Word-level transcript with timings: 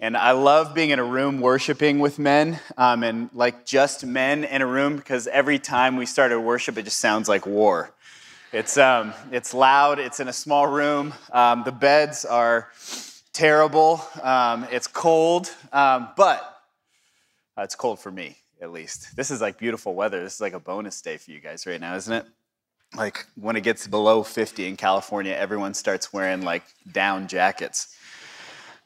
And 0.00 0.16
I 0.16 0.30
love 0.30 0.74
being 0.74 0.88
in 0.88 0.98
a 0.98 1.04
room 1.04 1.42
worshiping 1.42 1.98
with 1.98 2.18
men 2.18 2.60
um, 2.78 3.02
and 3.02 3.28
like 3.34 3.66
just 3.66 4.06
men 4.06 4.42
in 4.42 4.62
a 4.62 4.66
room 4.66 4.96
because 4.96 5.26
every 5.26 5.58
time 5.58 5.98
we 5.98 6.06
start 6.06 6.32
a 6.32 6.40
worship, 6.40 6.78
it 6.78 6.84
just 6.84 6.98
sounds 6.98 7.28
like 7.28 7.44
war. 7.44 7.92
It's, 8.54 8.78
um, 8.78 9.12
it's 9.30 9.52
loud, 9.52 9.98
it's 9.98 10.20
in 10.20 10.28
a 10.28 10.32
small 10.32 10.66
room. 10.66 11.12
Um, 11.30 11.62
the 11.64 11.72
beds 11.72 12.24
are 12.24 12.70
terrible, 13.34 14.02
um, 14.22 14.66
it's 14.72 14.86
cold, 14.86 15.54
um, 15.74 16.08
but 16.16 16.62
uh, 17.58 17.64
it's 17.64 17.74
cold 17.74 18.00
for 18.00 18.10
me 18.10 18.39
at 18.60 18.72
least. 18.72 19.16
This 19.16 19.30
is 19.30 19.40
like 19.40 19.58
beautiful 19.58 19.94
weather. 19.94 20.22
This 20.22 20.34
is 20.34 20.40
like 20.40 20.52
a 20.52 20.60
bonus 20.60 21.00
day 21.00 21.16
for 21.16 21.30
you 21.30 21.40
guys 21.40 21.66
right 21.66 21.80
now, 21.80 21.94
isn't 21.96 22.12
it? 22.12 22.26
Like 22.96 23.26
when 23.36 23.56
it 23.56 23.62
gets 23.62 23.86
below 23.86 24.22
50 24.22 24.66
in 24.66 24.76
California, 24.76 25.32
everyone 25.32 25.74
starts 25.74 26.12
wearing 26.12 26.42
like 26.42 26.64
down 26.90 27.28
jackets. 27.28 27.96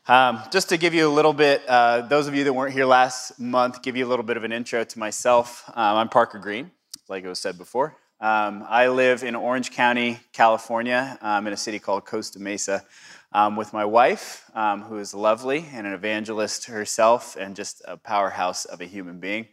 Um, 0.06 0.42
just 0.52 0.68
to 0.68 0.76
give 0.76 0.92
you 0.92 1.08
a 1.08 1.10
little 1.12 1.32
bit, 1.32 1.62
uh, 1.66 2.02
those 2.02 2.26
of 2.26 2.34
you 2.34 2.44
that 2.44 2.52
weren't 2.52 2.74
here 2.74 2.84
last 2.84 3.40
month, 3.40 3.82
give 3.82 3.96
you 3.96 4.04
a 4.06 4.08
little 4.08 4.24
bit 4.24 4.36
of 4.36 4.44
an 4.44 4.52
intro 4.52 4.84
to 4.84 4.98
myself. 4.98 5.64
Um, 5.68 5.96
I'm 5.96 6.08
Parker 6.10 6.38
Green, 6.38 6.70
like 7.08 7.24
it 7.24 7.28
was 7.28 7.38
said 7.38 7.56
before. 7.56 7.96
Um, 8.20 8.64
I 8.68 8.88
live 8.88 9.24
in 9.24 9.34
Orange 9.34 9.70
County, 9.70 10.20
California, 10.32 11.18
um, 11.22 11.46
in 11.46 11.54
a 11.54 11.56
city 11.56 11.78
called 11.78 12.04
Costa 12.04 12.38
Mesa, 12.38 12.84
um, 13.32 13.56
with 13.56 13.72
my 13.72 13.84
wife, 13.84 14.44
um, 14.54 14.82
who 14.82 14.98
is 14.98 15.14
lovely 15.14 15.66
and 15.72 15.86
an 15.86 15.94
evangelist 15.94 16.66
herself 16.66 17.34
and 17.36 17.56
just 17.56 17.82
a 17.86 17.96
powerhouse 17.96 18.66
of 18.66 18.82
a 18.82 18.84
human 18.84 19.18
being. 19.18 19.48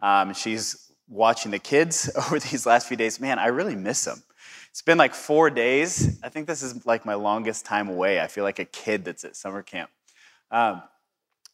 Um, 0.00 0.34
she's 0.34 0.90
watching 1.08 1.50
the 1.50 1.58
kids 1.58 2.10
over 2.26 2.38
these 2.38 2.66
last 2.66 2.88
few 2.88 2.96
days. 2.96 3.20
Man, 3.20 3.38
I 3.38 3.46
really 3.46 3.76
miss 3.76 4.04
them. 4.04 4.22
It's 4.70 4.82
been 4.82 4.98
like 4.98 5.14
four 5.14 5.48
days. 5.48 6.20
I 6.22 6.28
think 6.28 6.46
this 6.46 6.62
is 6.62 6.84
like 6.84 7.06
my 7.06 7.14
longest 7.14 7.64
time 7.64 7.88
away. 7.88 8.20
I 8.20 8.26
feel 8.26 8.44
like 8.44 8.58
a 8.58 8.64
kid 8.64 9.04
that's 9.04 9.24
at 9.24 9.34
summer 9.34 9.62
camp. 9.62 9.90
Um, 10.50 10.82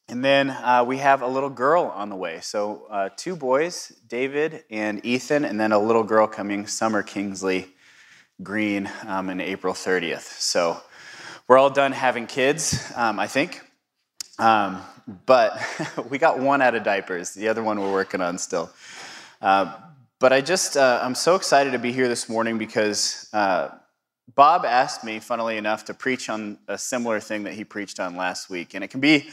and 0.09 0.25
then 0.25 0.51
uh, 0.51 0.85
we 0.87 0.99
have 0.99 1.23
a 1.23 1.29
little 1.29 1.49
girl 1.49 1.85
on 1.85 2.11
the 2.11 2.17
way. 2.17 2.41
So, 2.41 2.87
uh, 2.91 3.11
two 3.17 3.37
boys, 3.37 3.93
David 4.09 4.65
and 4.71 5.05
Ethan, 5.07 5.45
and 5.45 5.59
then 5.59 5.73
a 5.73 5.79
little 5.79 6.03
girl 6.03 6.27
coming, 6.27 6.67
Summer 6.67 7.03
Kingsley 7.03 7.69
Green, 8.43 8.91
um, 9.07 9.31
in 9.31 9.41
April 9.41 9.73
30th. 9.73 10.41
So, 10.41 10.81
we're 11.47 11.59
all 11.59 11.71
done 11.71 11.93
having 11.93 12.27
kids, 12.27 12.93
um, 12.97 13.19
I 13.21 13.27
think. 13.27 13.63
Um, 14.39 14.83
but 15.27 15.61
we 16.11 16.19
got 16.19 16.39
one 16.39 16.63
out 16.63 16.75
of 16.75 16.83
diapers. 16.83 17.35
The 17.35 17.49
other 17.49 17.63
one 17.63 17.81
we're 17.81 17.93
working 17.93 18.21
on 18.21 18.39
still. 18.39 18.71
Uh, 19.41 19.75
but 20.19 20.33
I 20.33 20.41
just, 20.41 20.77
uh, 20.77 21.01
I'm 21.03 21.15
so 21.15 21.35
excited 21.35 21.73
to 21.73 21.79
be 21.79 21.93
here 21.93 22.09
this 22.09 22.29
morning 22.29 22.57
because 22.57 23.29
uh, 23.33 23.71
Bob 24.35 24.65
asked 24.65 25.05
me, 25.05 25.19
funnily 25.19 25.57
enough, 25.57 25.85
to 25.87 25.95
preach 25.95 26.29
on 26.29 26.59
a 26.69 26.79
similar 26.79 27.21
thing 27.21 27.43
that 27.43 27.55
he 27.55 27.65
preached 27.65 27.99
on 27.99 28.17
last 28.17 28.49
week. 28.49 28.75
And 28.75 28.85
it 28.85 28.89
can 28.89 29.01
be 29.01 29.29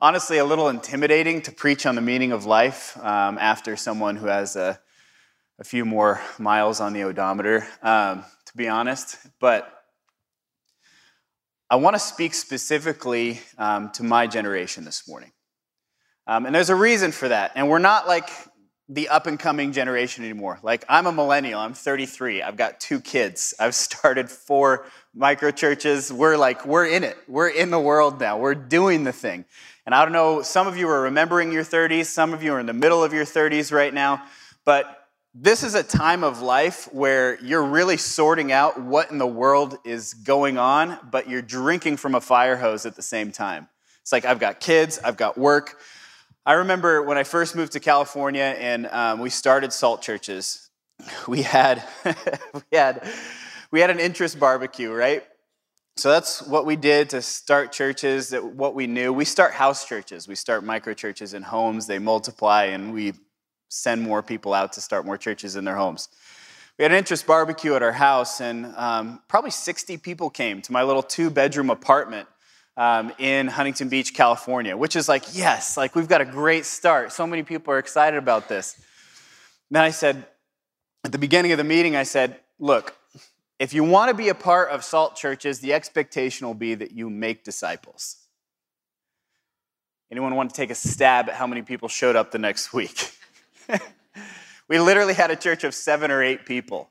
honestly 0.00 0.38
a 0.38 0.44
little 0.44 0.68
intimidating 0.68 1.40
to 1.42 1.52
preach 1.52 1.86
on 1.86 1.94
the 1.94 2.00
meaning 2.02 2.30
of 2.30 2.44
life 2.44 2.96
um, 2.98 3.38
after 3.38 3.76
someone 3.76 4.16
who 4.16 4.26
has 4.26 4.54
a, 4.54 4.78
a, 5.58 5.64
few 5.64 5.84
more 5.84 6.20
miles 6.38 6.78
on 6.78 6.92
the 6.92 7.04
odometer, 7.04 7.66
um, 7.82 8.22
to 8.44 8.56
be 8.56 8.68
honest. 8.68 9.16
But 9.40 9.73
I 11.70 11.76
want 11.76 11.94
to 11.94 12.00
speak 12.00 12.34
specifically 12.34 13.40
um, 13.56 13.90
to 13.92 14.02
my 14.02 14.26
generation 14.26 14.84
this 14.84 15.08
morning. 15.08 15.32
Um, 16.26 16.46
and 16.46 16.54
there's 16.54 16.70
a 16.70 16.74
reason 16.74 17.10
for 17.10 17.28
that. 17.28 17.52
And 17.54 17.68
we're 17.68 17.78
not 17.78 18.06
like 18.06 18.28
the 18.88 19.08
up 19.08 19.26
and 19.26 19.38
coming 19.38 19.72
generation 19.72 20.24
anymore. 20.24 20.58
Like, 20.62 20.84
I'm 20.88 21.06
a 21.06 21.12
millennial, 21.12 21.58
I'm 21.58 21.72
33, 21.72 22.42
I've 22.42 22.56
got 22.56 22.80
two 22.80 23.00
kids, 23.00 23.54
I've 23.58 23.74
started 23.86 24.30
four 24.30 24.86
micro 25.14 25.50
churches. 25.50 26.12
We're 26.12 26.36
like, 26.36 26.66
we're 26.66 26.86
in 26.86 27.02
it, 27.02 27.16
we're 27.26 27.48
in 27.48 27.70
the 27.70 27.80
world 27.80 28.20
now, 28.20 28.38
we're 28.38 28.54
doing 28.54 29.04
the 29.04 29.12
thing. 29.12 29.46
And 29.86 29.94
I 29.94 30.04
don't 30.04 30.12
know, 30.12 30.42
some 30.42 30.66
of 30.66 30.76
you 30.76 30.88
are 30.88 31.02
remembering 31.02 31.50
your 31.52 31.64
30s, 31.64 32.06
some 32.06 32.34
of 32.34 32.42
you 32.42 32.52
are 32.52 32.60
in 32.60 32.66
the 32.66 32.74
middle 32.74 33.02
of 33.02 33.12
your 33.12 33.24
30s 33.24 33.72
right 33.72 33.92
now, 33.92 34.22
but 34.66 35.03
this 35.36 35.64
is 35.64 35.74
a 35.74 35.82
time 35.82 36.22
of 36.22 36.40
life 36.40 36.88
where 36.92 37.40
you're 37.40 37.64
really 37.64 37.96
sorting 37.96 38.52
out 38.52 38.80
what 38.80 39.10
in 39.10 39.18
the 39.18 39.26
world 39.26 39.76
is 39.84 40.14
going 40.14 40.58
on, 40.58 40.96
but 41.10 41.28
you're 41.28 41.42
drinking 41.42 41.96
from 41.96 42.14
a 42.14 42.20
fire 42.20 42.56
hose 42.56 42.86
at 42.86 42.94
the 42.94 43.02
same 43.02 43.32
time. 43.32 43.68
It's 44.00 44.12
like, 44.12 44.24
I've 44.24 44.38
got 44.38 44.60
kids, 44.60 45.00
I've 45.02 45.16
got 45.16 45.36
work. 45.36 45.80
I 46.46 46.52
remember 46.52 47.02
when 47.02 47.18
I 47.18 47.24
first 47.24 47.56
moved 47.56 47.72
to 47.72 47.80
California 47.80 48.54
and 48.58 48.86
um, 48.86 49.18
we 49.18 49.28
started 49.28 49.72
Salt 49.72 50.02
Churches, 50.02 50.70
we 51.26 51.42
had, 51.42 51.82
we, 52.04 52.62
had, 52.72 53.04
we 53.72 53.80
had 53.80 53.90
an 53.90 53.98
interest 53.98 54.38
barbecue, 54.38 54.92
right? 54.92 55.24
So 55.96 56.10
that's 56.10 56.42
what 56.42 56.64
we 56.64 56.76
did 56.76 57.10
to 57.10 57.22
start 57.22 57.72
churches, 57.72 58.28
that 58.28 58.44
what 58.44 58.74
we 58.76 58.86
knew. 58.86 59.12
We 59.12 59.24
start 59.24 59.52
house 59.52 59.84
churches, 59.84 60.28
we 60.28 60.36
start 60.36 60.62
micro 60.62 60.94
churches 60.94 61.34
in 61.34 61.42
homes, 61.42 61.88
they 61.88 61.98
multiply, 61.98 62.64
and 62.64 62.92
we 62.92 63.14
send 63.74 64.02
more 64.02 64.22
people 64.22 64.54
out 64.54 64.72
to 64.74 64.80
start 64.80 65.04
more 65.04 65.16
churches 65.16 65.56
in 65.56 65.64
their 65.64 65.76
homes. 65.76 66.08
We 66.78 66.82
had 66.82 66.92
an 66.92 66.98
interest 66.98 67.26
barbecue 67.26 67.74
at 67.74 67.82
our 67.82 67.92
house, 67.92 68.40
and 68.40 68.66
um, 68.76 69.20
probably 69.28 69.50
60 69.50 69.96
people 69.98 70.30
came 70.30 70.60
to 70.62 70.72
my 70.72 70.82
little 70.82 71.02
two 71.02 71.30
bedroom 71.30 71.70
apartment 71.70 72.28
um, 72.76 73.12
in 73.18 73.46
Huntington 73.46 73.88
Beach, 73.88 74.14
California, 74.14 74.76
which 74.76 74.96
is 74.96 75.08
like, 75.08 75.36
yes, 75.36 75.76
like 75.76 75.94
we've 75.94 76.08
got 76.08 76.20
a 76.20 76.24
great 76.24 76.64
start. 76.64 77.12
So 77.12 77.26
many 77.26 77.42
people 77.42 77.72
are 77.72 77.78
excited 77.78 78.16
about 78.16 78.48
this. 78.48 78.80
Then 79.70 79.82
I 79.82 79.90
said, 79.90 80.26
at 81.04 81.12
the 81.12 81.18
beginning 81.18 81.52
of 81.52 81.58
the 81.58 81.64
meeting, 81.64 81.94
I 81.94 82.02
said, 82.02 82.40
look, 82.58 82.96
if 83.58 83.72
you 83.72 83.84
want 83.84 84.10
to 84.10 84.16
be 84.16 84.28
a 84.28 84.34
part 84.34 84.70
of 84.70 84.82
Salt 84.82 85.14
Churches, 85.16 85.60
the 85.60 85.72
expectation 85.72 86.46
will 86.46 86.54
be 86.54 86.74
that 86.74 86.90
you 86.90 87.08
make 87.08 87.44
disciples. 87.44 88.16
Anyone 90.10 90.34
want 90.34 90.50
to 90.50 90.56
take 90.56 90.70
a 90.70 90.74
stab 90.74 91.28
at 91.28 91.34
how 91.34 91.46
many 91.46 91.62
people 91.62 91.88
showed 91.88 92.16
up 92.16 92.30
the 92.30 92.38
next 92.38 92.72
week? 92.72 93.12
we 94.68 94.78
literally 94.78 95.14
had 95.14 95.30
a 95.30 95.36
church 95.36 95.64
of 95.64 95.74
seven 95.74 96.10
or 96.10 96.22
eight 96.22 96.46
people 96.46 96.90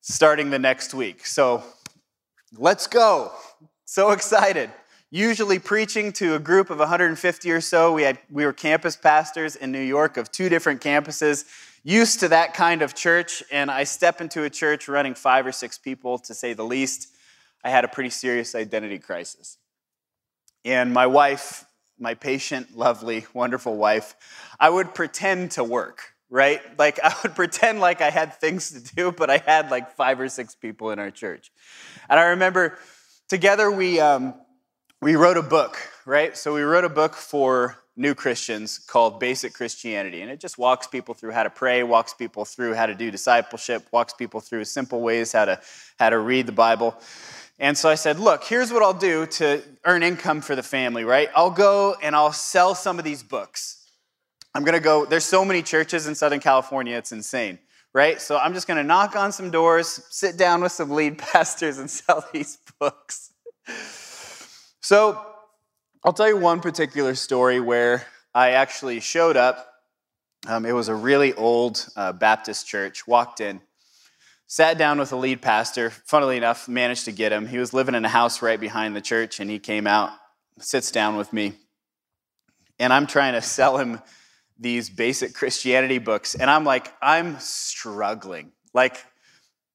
starting 0.00 0.50
the 0.50 0.58
next 0.58 0.94
week. 0.94 1.26
So 1.26 1.62
let's 2.56 2.86
go. 2.86 3.32
So 3.84 4.10
excited. 4.10 4.70
Usually 5.10 5.58
preaching 5.58 6.12
to 6.14 6.34
a 6.34 6.38
group 6.38 6.70
of 6.70 6.78
150 6.78 7.50
or 7.50 7.60
so. 7.60 7.92
We, 7.92 8.02
had, 8.02 8.18
we 8.30 8.44
were 8.44 8.52
campus 8.52 8.96
pastors 8.96 9.56
in 9.56 9.72
New 9.72 9.80
York 9.80 10.16
of 10.16 10.30
two 10.30 10.48
different 10.48 10.80
campuses, 10.80 11.44
used 11.84 12.20
to 12.20 12.28
that 12.28 12.54
kind 12.54 12.82
of 12.82 12.94
church. 12.94 13.42
And 13.52 13.70
I 13.70 13.84
step 13.84 14.20
into 14.20 14.44
a 14.44 14.50
church 14.50 14.88
running 14.88 15.14
five 15.14 15.46
or 15.46 15.52
six 15.52 15.78
people, 15.78 16.18
to 16.18 16.34
say 16.34 16.52
the 16.52 16.64
least. 16.64 17.08
I 17.64 17.70
had 17.70 17.84
a 17.84 17.88
pretty 17.88 18.10
serious 18.10 18.54
identity 18.54 18.98
crisis. 18.98 19.58
And 20.64 20.92
my 20.92 21.06
wife 21.06 21.65
my 21.98 22.14
patient, 22.14 22.76
lovely, 22.76 23.26
wonderful 23.32 23.76
wife, 23.76 24.14
I 24.60 24.70
would 24.70 24.94
pretend 24.94 25.52
to 25.52 25.64
work, 25.64 26.14
right? 26.30 26.60
Like 26.78 26.98
I 27.04 27.14
would 27.22 27.34
pretend 27.34 27.80
like 27.80 28.00
I 28.00 28.10
had 28.10 28.34
things 28.34 28.70
to 28.70 28.94
do, 28.94 29.12
but 29.12 29.30
I 29.30 29.38
had 29.38 29.70
like 29.70 29.96
five 29.96 30.20
or 30.20 30.28
six 30.28 30.54
people 30.54 30.90
in 30.90 30.98
our 30.98 31.10
church. 31.10 31.50
And 32.08 32.18
I 32.18 32.24
remember 32.24 32.78
together 33.28 33.70
we, 33.70 34.00
um, 34.00 34.34
we 35.00 35.16
wrote 35.16 35.36
a 35.36 35.42
book, 35.42 35.76
right? 36.04 36.36
So 36.36 36.54
we 36.54 36.62
wrote 36.62 36.84
a 36.84 36.88
book 36.88 37.14
for 37.14 37.76
new 37.96 38.14
Christians 38.14 38.78
called 38.78 39.18
Basic 39.18 39.54
Christianity. 39.54 40.20
And 40.20 40.30
it 40.30 40.38
just 40.38 40.58
walks 40.58 40.86
people 40.86 41.14
through 41.14 41.32
how 41.32 41.42
to 41.42 41.50
pray, 41.50 41.82
walks 41.82 42.12
people 42.12 42.44
through 42.44 42.74
how 42.74 42.86
to 42.86 42.94
do 42.94 43.10
discipleship, 43.10 43.86
walks 43.90 44.12
people 44.12 44.40
through 44.40 44.64
simple 44.64 45.00
ways 45.00 45.32
how 45.32 45.46
to, 45.46 45.60
how 45.98 46.10
to 46.10 46.18
read 46.18 46.46
the 46.46 46.52
Bible. 46.52 46.94
And 47.58 47.76
so 47.76 47.88
I 47.88 47.94
said, 47.94 48.18
look, 48.18 48.44
here's 48.44 48.70
what 48.70 48.82
I'll 48.82 48.92
do 48.92 49.26
to 49.26 49.62
earn 49.84 50.02
income 50.02 50.42
for 50.42 50.54
the 50.54 50.62
family, 50.62 51.04
right? 51.04 51.30
I'll 51.34 51.50
go 51.50 51.96
and 52.02 52.14
I'll 52.14 52.32
sell 52.32 52.74
some 52.74 52.98
of 52.98 53.04
these 53.04 53.22
books. 53.22 53.88
I'm 54.54 54.64
gonna 54.64 54.80
go, 54.80 55.04
there's 55.04 55.24
so 55.24 55.44
many 55.44 55.62
churches 55.62 56.06
in 56.06 56.14
Southern 56.14 56.40
California, 56.40 56.96
it's 56.96 57.12
insane, 57.12 57.58
right? 57.92 58.20
So 58.20 58.38
I'm 58.38 58.54
just 58.54 58.66
gonna 58.66 58.82
knock 58.82 59.14
on 59.14 59.32
some 59.32 59.50
doors, 59.50 60.02
sit 60.10 60.36
down 60.36 60.62
with 60.62 60.72
some 60.72 60.90
lead 60.90 61.18
pastors 61.32 61.78
and 61.78 61.90
sell 61.90 62.24
these 62.32 62.58
books. 62.78 63.32
So 64.80 65.20
I'll 66.04 66.12
tell 66.12 66.28
you 66.28 66.36
one 66.36 66.60
particular 66.60 67.14
story 67.14 67.58
where 67.58 68.06
I 68.34 68.50
actually 68.50 69.00
showed 69.00 69.36
up. 69.36 69.72
Um, 70.46 70.64
it 70.64 70.72
was 70.72 70.88
a 70.88 70.94
really 70.94 71.34
old 71.34 71.86
uh, 71.96 72.12
Baptist 72.12 72.66
church. 72.66 73.06
Walked 73.06 73.40
in, 73.40 73.60
sat 74.46 74.78
down 74.78 74.98
with 74.98 75.10
the 75.10 75.16
lead 75.16 75.42
pastor. 75.42 75.90
Funnily 75.90 76.36
enough, 76.36 76.68
managed 76.68 77.04
to 77.06 77.12
get 77.12 77.32
him. 77.32 77.46
He 77.46 77.58
was 77.58 77.72
living 77.72 77.94
in 77.94 78.04
a 78.04 78.08
house 78.08 78.42
right 78.42 78.60
behind 78.60 78.94
the 78.94 79.00
church, 79.00 79.40
and 79.40 79.50
he 79.50 79.58
came 79.58 79.86
out, 79.86 80.10
sits 80.58 80.90
down 80.90 81.16
with 81.16 81.32
me, 81.32 81.54
and 82.78 82.92
I'm 82.92 83.06
trying 83.06 83.34
to 83.34 83.42
sell 83.42 83.78
him 83.78 84.00
these 84.58 84.88
basic 84.88 85.34
Christianity 85.34 85.98
books. 85.98 86.34
And 86.34 86.50
I'm 86.50 86.64
like, 86.64 86.92
I'm 87.02 87.38
struggling. 87.40 88.52
Like, 88.72 89.04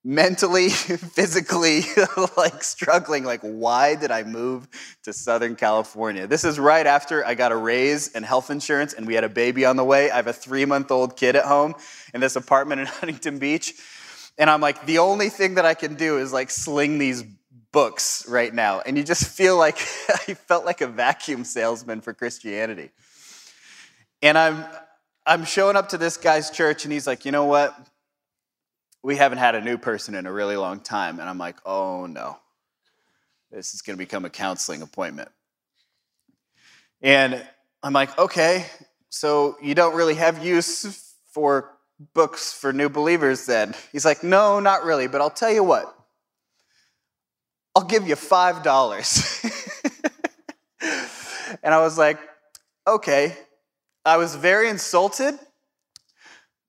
mentally, 0.04 0.70
physically, 0.70 1.82
like 2.38 2.64
struggling. 2.64 3.24
Like, 3.24 3.42
why 3.42 3.96
did 3.96 4.12
I 4.12 4.24
move 4.24 4.68
to 5.04 5.14
Southern 5.14 5.56
California? 5.56 6.28
This 6.28 6.44
is 6.44 6.60
right 6.60 6.86
after 6.86 7.26
I 7.26 7.36
got 7.36 7.52
a 7.52 7.56
raise 7.56 8.12
and 8.14 8.26
health 8.26 8.50
insurance, 8.50 8.94
and 8.94 9.06
we 9.06 9.14
had 9.14 9.24
a 9.24 9.30
baby 9.30 9.66
on 9.66 9.76
the 9.76 9.84
way. 9.84 10.10
I 10.10 10.16
have 10.16 10.28
a 10.28 10.34
three 10.34 10.66
month 10.66 10.92
old 10.92 11.16
kid 11.16 11.36
at 11.36 11.46
home 11.46 11.76
in 12.14 12.22
this 12.22 12.36
apartment 12.36 12.82
in 12.82 12.88
Huntington 12.88 13.38
Beach. 13.40 13.74
And 14.38 14.50
I'm 14.50 14.62
like, 14.62 14.86
the 14.86 15.00
only 15.00 15.30
thing 15.30 15.56
that 15.56 15.66
I 15.66 15.74
can 15.74 15.96
do 15.96 16.18
is 16.18 16.34
like 16.34 16.50
sling 16.50 16.98
these 16.98 17.24
books 17.72 18.26
right 18.28 18.54
now. 18.54 18.82
And 18.82 18.98
you 18.98 19.04
just 19.04 19.26
feel 19.26 19.58
like 19.58 19.78
I 20.10 20.34
felt 20.34 20.66
like 20.66 20.82
a 20.82 20.88
vacuum 20.88 21.44
salesman 21.44 22.02
for 22.02 22.14
Christianity. 22.14 22.92
And 24.22 24.38
I'm 24.38 24.66
I'm 25.26 25.46
showing 25.46 25.76
up 25.76 25.90
to 25.90 25.98
this 25.98 26.18
guy's 26.18 26.50
church 26.50 26.84
and 26.84 26.92
he's 26.92 27.06
like, 27.06 27.26
"You 27.26 27.32
know 27.32 27.46
what? 27.46 27.76
We 29.04 29.16
haven't 29.16 29.38
had 29.38 29.56
a 29.56 29.62
new 29.62 29.78
person 29.78 30.16
in 30.16 30.26
a 30.26 30.32
really 30.32 30.58
long 30.58 30.80
time." 30.80 31.20
And 31.20 31.30
I'm 31.30 31.38
like, 31.38 31.58
"Oh 31.66 32.06
no. 32.06 32.38
This 33.52 33.74
is 33.74 33.82
going 33.82 33.98
to 33.98 33.98
become 33.98 34.26
a 34.26 34.30
counseling 34.30 34.82
appointment." 34.82 35.30
And 37.02 37.44
I'm 37.84 37.94
like, 37.94 38.18
"Okay, 38.18 38.66
so 39.10 39.58
you 39.62 39.76
don't 39.76 39.96
really 39.96 40.16
have 40.16 40.44
use 40.44 41.16
for 41.32 41.78
books 42.14 42.54
for 42.54 42.74
new 42.74 42.90
believers 42.90 43.46
then?" 43.46 43.76
He's 43.92 44.06
like, 44.06 44.24
"No, 44.24 44.60
not 44.60 44.84
really, 44.84 45.08
but 45.08 45.22
I'll 45.22 45.30
tell 45.30 45.52
you 45.52 45.64
what. 45.64 45.94
I'll 47.76 47.86
give 47.86 48.08
you 48.08 48.16
$5." 48.16 48.64
and 51.64 51.74
I 51.74 51.80
was 51.80 51.98
like, 51.98 52.20
"Okay." 52.88 53.38
I 54.04 54.18
was 54.18 54.36
very 54.36 54.68
insulted, 54.68 55.38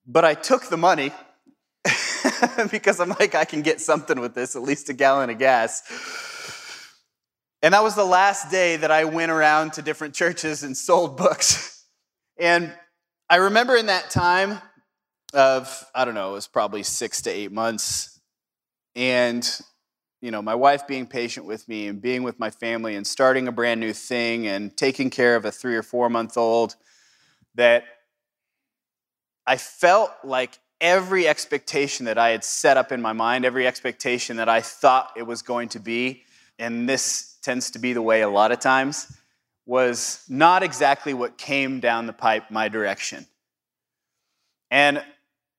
but 0.07 0.25
I 0.25 0.35
took 0.35 0.69
the 0.69 0.77
money 0.77 1.13
because 2.71 3.01
I'm 3.01 3.11
like, 3.19 3.35
I 3.35 3.47
can 3.47 3.63
get 3.63 3.81
something 3.81 4.21
with 4.21 4.35
this, 4.35 4.55
at 4.55 4.63
least 4.63 4.91
a 4.91 4.93
gallon 4.93 5.31
of 5.31 5.39
gas. 5.39 5.83
And 7.63 7.73
that 7.73 7.83
was 7.83 7.95
the 7.95 8.05
last 8.05 8.51
day 8.51 8.77
that 8.77 8.91
I 8.91 9.05
went 9.05 9.33
around 9.33 9.75
to 9.75 9.83
different 9.83 10.15
churches 10.15 10.63
and 10.63 10.77
sold 10.77 11.17
books. 11.17 11.85
And 12.39 12.73
I 13.31 13.37
remember 13.37 13.77
in 13.77 13.87
that 13.87 14.11
time 14.11 14.61
of, 15.35 15.85
I 15.95 16.05
don't 16.05 16.15
know, 16.15 16.31
it 16.31 16.35
was 16.35 16.47
probably 16.47 16.83
six 16.83 17.23
to 17.23 17.31
eight 17.31 17.53
months. 17.53 18.21
And, 18.95 19.49
you 20.21 20.31
know, 20.31 20.43
my 20.43 20.55
wife 20.55 20.87
being 20.87 21.07
patient 21.07 21.47
with 21.47 21.69
me 21.69 21.89
and 21.89 22.01
being 22.01 22.23
with 22.23 22.39
my 22.39 22.51
family 22.51 22.95
and 22.95 23.07
starting 23.07 23.49
a 23.49 23.53
brand 23.53 23.81
new 23.81 23.93
thing 23.93 24.47
and 24.47 24.77
taking 24.77 25.11
care 25.11 25.37
of 25.37 25.45
a 25.45 25.53
three 25.53 25.77
or 25.77 25.83
four 25.83 26.11
month 26.11 26.37
old 26.37 26.77
that 27.55 27.85
I 29.47 29.57
felt 29.57 30.13
like 30.25 30.59
every 30.81 31.27
expectation 31.27 32.07
that 32.07 32.19
I 32.19 32.31
had 32.31 32.45
set 32.45 32.77
up 32.77 32.93
in 32.93 33.01
my 33.01 33.13
mind, 33.13 33.45
every 33.45 33.67
expectation 33.67 34.37
that 34.37 34.49
I 34.49 34.61
thought 34.61 35.13
it 35.17 35.23
was 35.23 35.43
going 35.43 35.69
to 35.71 35.79
be, 35.79 36.25
and 36.59 36.89
this 36.89 37.39
tends 37.43 37.71
to 37.73 37.79
be 37.79 37.93
the 37.93 38.03
way 38.03 38.23
a 38.23 38.29
lot 38.29 38.53
of 38.53 38.61
times, 38.61 39.11
was 39.65 40.25
not 40.29 40.63
exactly 40.63 41.15
what 41.15 41.39
came 41.39 41.81
down 41.81 42.07
the 42.07 42.13
pipe 42.13 42.51
my 42.51 42.69
direction. 42.69 43.27
And 44.71 45.03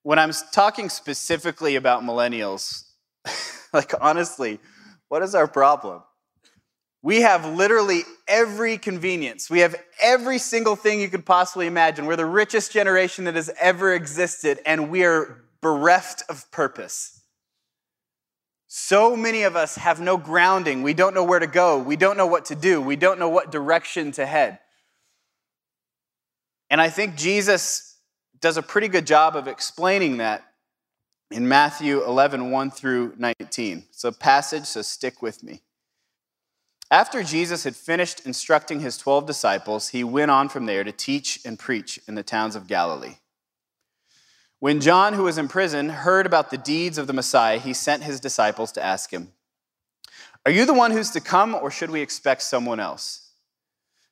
when 0.04 0.20
I'm 0.20 0.32
talking 0.52 0.90
specifically 0.90 1.76
about 1.76 2.04
millennials, 2.04 2.84
like 3.74 3.94
honestly, 4.00 4.60
what 5.08 5.24
is 5.24 5.34
our 5.34 5.48
problem? 5.48 6.04
We 7.02 7.22
have 7.22 7.46
literally 7.46 8.04
every 8.28 8.78
convenience. 8.78 9.50
We 9.50 9.60
have 9.60 9.76
every 10.02 10.38
single 10.38 10.76
thing 10.78 11.02
you 11.02 11.10
could 11.10 11.26
possibly 11.26 11.68
imagine. 11.68 12.06
We're 12.06 12.16
the 12.16 12.26
richest 12.26 12.72
generation 12.72 13.26
that 13.26 13.36
has 13.36 13.52
ever 13.60 13.94
existed, 13.94 14.60
and 14.66 14.90
we 14.90 15.04
are 15.04 15.44
bereft 15.62 16.24
of 16.30 16.50
purpose. 16.52 17.22
So 18.68 19.16
many 19.16 19.44
of 19.44 19.56
us 19.56 19.76
have 19.76 20.00
no 20.00 20.18
grounding. 20.18 20.82
We 20.82 20.94
don't 20.94 21.14
know 21.14 21.24
where 21.24 21.40
to 21.40 21.48
go. 21.48 21.78
We 21.78 21.96
don't 21.96 22.18
know 22.18 22.26
what 22.26 22.46
to 22.46 22.56
do. 22.56 22.82
We 22.82 22.96
don't 22.96 23.20
know 23.20 23.30
what 23.30 23.52
direction 23.52 24.12
to 24.14 24.26
head. 24.26 24.60
And 26.70 26.82
I 26.82 26.90
think 26.90 27.16
Jesus 27.16 27.93
does 28.44 28.58
a 28.58 28.62
pretty 28.62 28.90
good 28.90 29.08
job 29.08 29.38
of 29.38 29.48
explaining 29.48 30.18
that 30.18 30.44
in 31.32 31.48
Matthew 31.48 32.04
11, 32.04 32.52
1 32.52 32.72
through 32.72 33.14
19. 33.18 33.86
It's 33.90 34.04
a 34.04 34.12
passage, 34.12 34.66
so 34.66 34.82
stick 34.82 35.22
with 35.22 35.44
me. 35.44 35.62
After 36.92 37.24
Jesus 37.24 37.64
had 37.64 37.74
finished 37.74 38.26
instructing 38.26 38.82
his 38.82 38.98
12 38.98 39.26
disciples, 39.26 39.90
he 39.90 40.04
went 40.04 40.30
on 40.30 40.50
from 40.50 40.66
there 40.66 40.84
to 40.84 40.92
teach 40.92 41.40
and 41.46 41.58
preach 41.58 42.02
in 42.06 42.16
the 42.16 42.22
towns 42.22 42.58
of 42.58 42.68
Galilee. 42.68 43.16
When 44.60 44.82
John, 44.82 45.14
who 45.14 45.24
was 45.24 45.38
in 45.38 45.48
prison, 45.48 45.88
heard 45.88 46.26
about 46.26 46.52
the 46.52 46.58
deeds 46.58 46.98
of 46.98 47.08
the 47.08 47.14
Messiah, 47.14 47.60
he 47.60 47.74
sent 47.74 48.04
his 48.04 48.20
disciples 48.20 48.74
to 48.74 48.84
ask 48.84 49.10
him, 49.12 49.32
Are 50.46 50.52
you 50.52 50.66
the 50.66 50.74
one 50.74 50.92
who's 50.92 51.12
to 51.12 51.22
come, 51.22 51.56
or 51.56 51.72
should 51.72 51.92
we 51.92 52.02
expect 52.02 52.42
someone 52.42 52.82
else? 52.82 53.32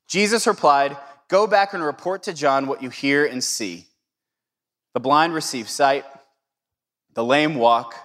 Jesus 0.07 0.47
replied, 0.47 0.95
Go 1.27 1.47
back 1.47 1.73
and 1.73 1.83
report 1.83 2.23
to 2.23 2.33
John 2.33 2.67
what 2.67 2.81
you 2.81 2.89
hear 2.89 3.25
and 3.25 3.43
see. 3.43 3.87
The 4.93 4.99
blind 4.99 5.33
receive 5.33 5.69
sight, 5.69 6.05
the 7.13 7.23
lame 7.23 7.55
walk, 7.55 7.95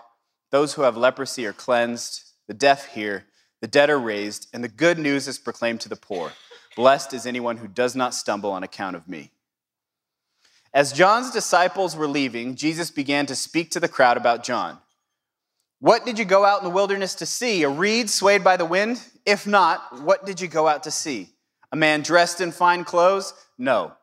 those 0.50 0.74
who 0.74 0.82
have 0.82 0.96
leprosy 0.96 1.46
are 1.46 1.52
cleansed, 1.52 2.22
the 2.46 2.54
deaf 2.54 2.86
hear 2.86 3.24
the 3.60 3.66
dead 3.66 3.90
are 3.90 3.98
raised, 3.98 4.48
and 4.52 4.62
the 4.62 4.68
good 4.68 4.98
news 4.98 5.26
is 5.26 5.38
proclaimed 5.38 5.80
to 5.80 5.88
the 5.88 5.96
poor. 5.96 6.32
Blessed 6.76 7.14
is 7.14 7.26
anyone 7.26 7.56
who 7.56 7.68
does 7.68 7.96
not 7.96 8.14
stumble 8.14 8.52
on 8.52 8.62
account 8.62 8.96
of 8.96 9.08
me. 9.08 9.32
As 10.74 10.92
John's 10.92 11.30
disciples 11.30 11.96
were 11.96 12.06
leaving, 12.06 12.54
Jesus 12.54 12.90
began 12.90 13.24
to 13.26 13.34
speak 13.34 13.70
to 13.70 13.80
the 13.80 13.88
crowd 13.88 14.18
about 14.18 14.44
John. 14.44 14.78
What 15.80 16.04
did 16.04 16.18
you 16.18 16.24
go 16.24 16.44
out 16.44 16.58
in 16.60 16.64
the 16.64 16.74
wilderness 16.74 17.14
to 17.16 17.26
see? 17.26 17.62
A 17.62 17.68
reed 17.68 18.10
swayed 18.10 18.44
by 18.44 18.56
the 18.56 18.64
wind? 18.64 19.02
If 19.24 19.46
not, 19.46 20.02
what 20.02 20.26
did 20.26 20.40
you 20.40 20.48
go 20.48 20.68
out 20.68 20.82
to 20.84 20.90
see? 20.90 21.30
A 21.72 21.76
man 21.76 22.02
dressed 22.02 22.40
in 22.40 22.52
fine 22.52 22.84
clothes? 22.84 23.32
No. 23.58 23.94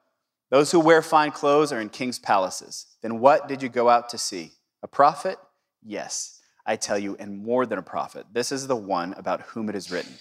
Those 0.53 0.69
who 0.69 0.79
wear 0.79 1.01
fine 1.01 1.31
clothes 1.31 1.72
are 1.72 1.81
in 1.81 1.89
king's 1.89 2.19
palaces. 2.19 2.86
Then 3.01 3.19
what 3.19 3.48
did 3.48 3.63
you 3.63 3.69
go 3.69 3.89
out 3.89 4.10
to 4.10 4.19
see? 4.19 4.51
A 4.83 4.88
prophet? 4.88 5.39
Yes. 5.83 6.41
I 6.63 6.75
tell 6.75 7.00
you, 7.00 7.15
and 7.17 7.43
more 7.43 7.65
than 7.65 7.79
a 7.79 7.81
prophet. 7.81 8.27
This 8.31 8.51
is 8.51 8.67
the 8.67 8.75
one 8.75 9.13
about 9.13 9.41
whom 9.41 9.67
it 9.67 9.74
is 9.74 9.89
written 9.89 10.13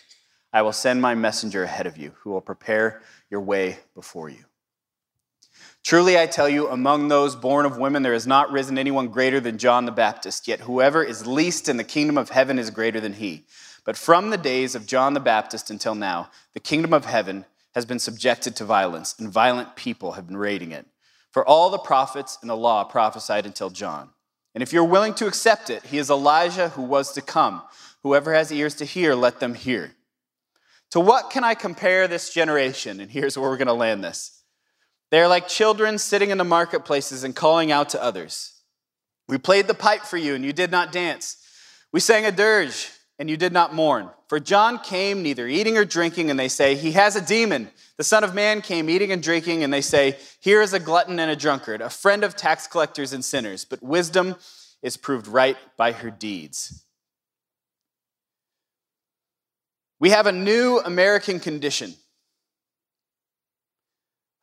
I 0.51 0.63
will 0.63 0.73
send 0.73 1.03
my 1.03 1.15
messenger 1.15 1.65
ahead 1.65 1.87
of 1.87 1.99
you, 1.99 2.15
who 2.21 2.31
will 2.31 2.41
prepare 2.41 3.03
your 3.29 3.43
way 3.43 3.81
before 3.95 4.31
you. 4.31 4.47
Truly, 5.85 6.19
I 6.19 6.25
tell 6.25 6.49
you, 6.49 6.67
among 6.67 7.09
those 7.09 7.37
born 7.37 7.67
of 7.67 7.77
women, 7.77 8.03
there 8.03 8.15
has 8.15 8.27
not 8.27 8.51
risen 8.51 8.79
anyone 8.79 9.09
greater 9.09 9.39
than 9.39 9.59
John 9.59 9.85
the 9.85 9.93
Baptist, 9.93 10.49
yet 10.49 10.61
whoever 10.61 11.05
is 11.05 11.27
least 11.27 11.69
in 11.69 11.77
the 11.77 11.85
kingdom 11.85 12.17
of 12.17 12.31
heaven 12.31 12.59
is 12.59 12.71
greater 12.71 13.01
than 13.01 13.13
he. 13.13 13.45
But 13.85 13.99
from 13.99 14.31
the 14.31 14.39
days 14.39 14.75
of 14.75 14.87
John 14.87 15.13
the 15.13 15.21
Baptist 15.21 15.69
until 15.69 15.95
now, 15.95 16.31
the 16.55 16.61
kingdom 16.61 16.95
of 16.95 17.05
heaven 17.05 17.45
has 17.75 17.85
been 17.85 17.99
subjected 17.99 18.55
to 18.57 18.65
violence, 18.65 19.15
and 19.19 19.31
violent 19.31 19.77
people 19.77 20.13
have 20.13 20.27
been 20.27 20.37
raiding 20.37 20.73
it. 20.73 20.87
For 21.31 21.47
all 21.47 21.71
the 21.71 21.79
prophets 21.79 22.39
and 22.41 22.51
the 22.51 22.57
law 22.57 22.85
prophesied 22.85 23.47
until 23.47 23.71
John. 23.71 24.11
And 24.55 24.63
if 24.63 24.73
you're 24.73 24.85
willing 24.85 25.15
to 25.15 25.27
accept 25.27 25.71
it, 25.71 25.83
he 25.85 25.99
is 25.99 26.11
Elijah 26.11 26.71
who 26.71 26.83
was 26.83 27.13
to 27.13 27.23
come. 27.23 27.63
Whoever 28.03 28.35
has 28.35 28.53
ears 28.53 28.75
to 28.77 28.85
hear, 28.85 29.15
let 29.15 29.41
them 29.41 29.55
hear. 29.55 29.95
To 30.91 31.01
what 31.01 31.31
can 31.31 31.43
I 31.43 31.55
compare 31.55 32.07
this 32.07 32.35
generation? 32.35 33.01
And 33.01 33.11
here's 33.11 33.39
where 33.39 33.49
we're 33.49 33.57
going 33.57 33.67
to 33.69 33.73
land 33.73 34.05
this. 34.05 34.43
They 35.11 35.21
are 35.21 35.29
like 35.29 35.49
children 35.49 35.99
sitting 35.99 36.31
in 36.31 36.39
the 36.39 36.45
marketplaces 36.45 37.25
and 37.25 37.35
calling 37.35 37.73
out 37.73 37.89
to 37.91 38.03
others. 38.03 38.53
We 39.29 39.39
played 39.39 39.67
the 39.67 39.75
pipe 39.75 40.03
for 40.03 40.19
you, 40.19 40.35
and 40.35 40.45
you 40.45 40.53
did 40.53 40.71
not 40.71 40.93
dance. 40.93 41.39
We 41.93 42.01
sang 42.01 42.27
a 42.27 42.33
dirge, 42.33 42.91
and 43.23 43.31
you 43.31 43.37
did 43.37 43.53
not 43.53 43.73
mourn. 43.73 44.11
For 44.27 44.41
John 44.41 44.81
came 44.81 45.23
neither 45.23 45.47
eating 45.47 45.79
or 45.79 45.85
drinking, 45.85 46.29
and 46.29 46.41
they 46.41 46.49
say, 46.49 46.75
He 46.75 46.91
has 46.91 47.15
a 47.15 47.21
demon. 47.21 47.71
The 47.97 48.03
Son 48.03 48.25
of 48.25 48.35
Man 48.35 48.61
came 48.63 48.91
eating 48.91 49.13
and 49.13 49.23
drinking, 49.23 49.63
and 49.63 49.73
they 49.73 49.81
say, 49.81 50.19
Here 50.41 50.61
is 50.61 50.73
a 50.73 50.81
glutton 50.81 51.21
and 51.21 51.31
a 51.31 51.37
drunkard, 51.37 51.83
a 51.83 51.89
friend 51.89 52.25
of 52.25 52.35
tax 52.35 52.67
collectors 52.67 53.13
and 53.13 53.25
sinners. 53.25 53.65
But 53.65 53.81
wisdom 53.81 54.35
is 54.83 54.97
proved 54.97 55.29
right 55.29 55.57
by 55.77 55.93
her 55.93 56.11
deeds. 56.11 56.83
We 60.01 60.11
have 60.11 60.27
a 60.27 60.33
new 60.33 60.81
American 60.81 61.39
condition, 61.39 61.95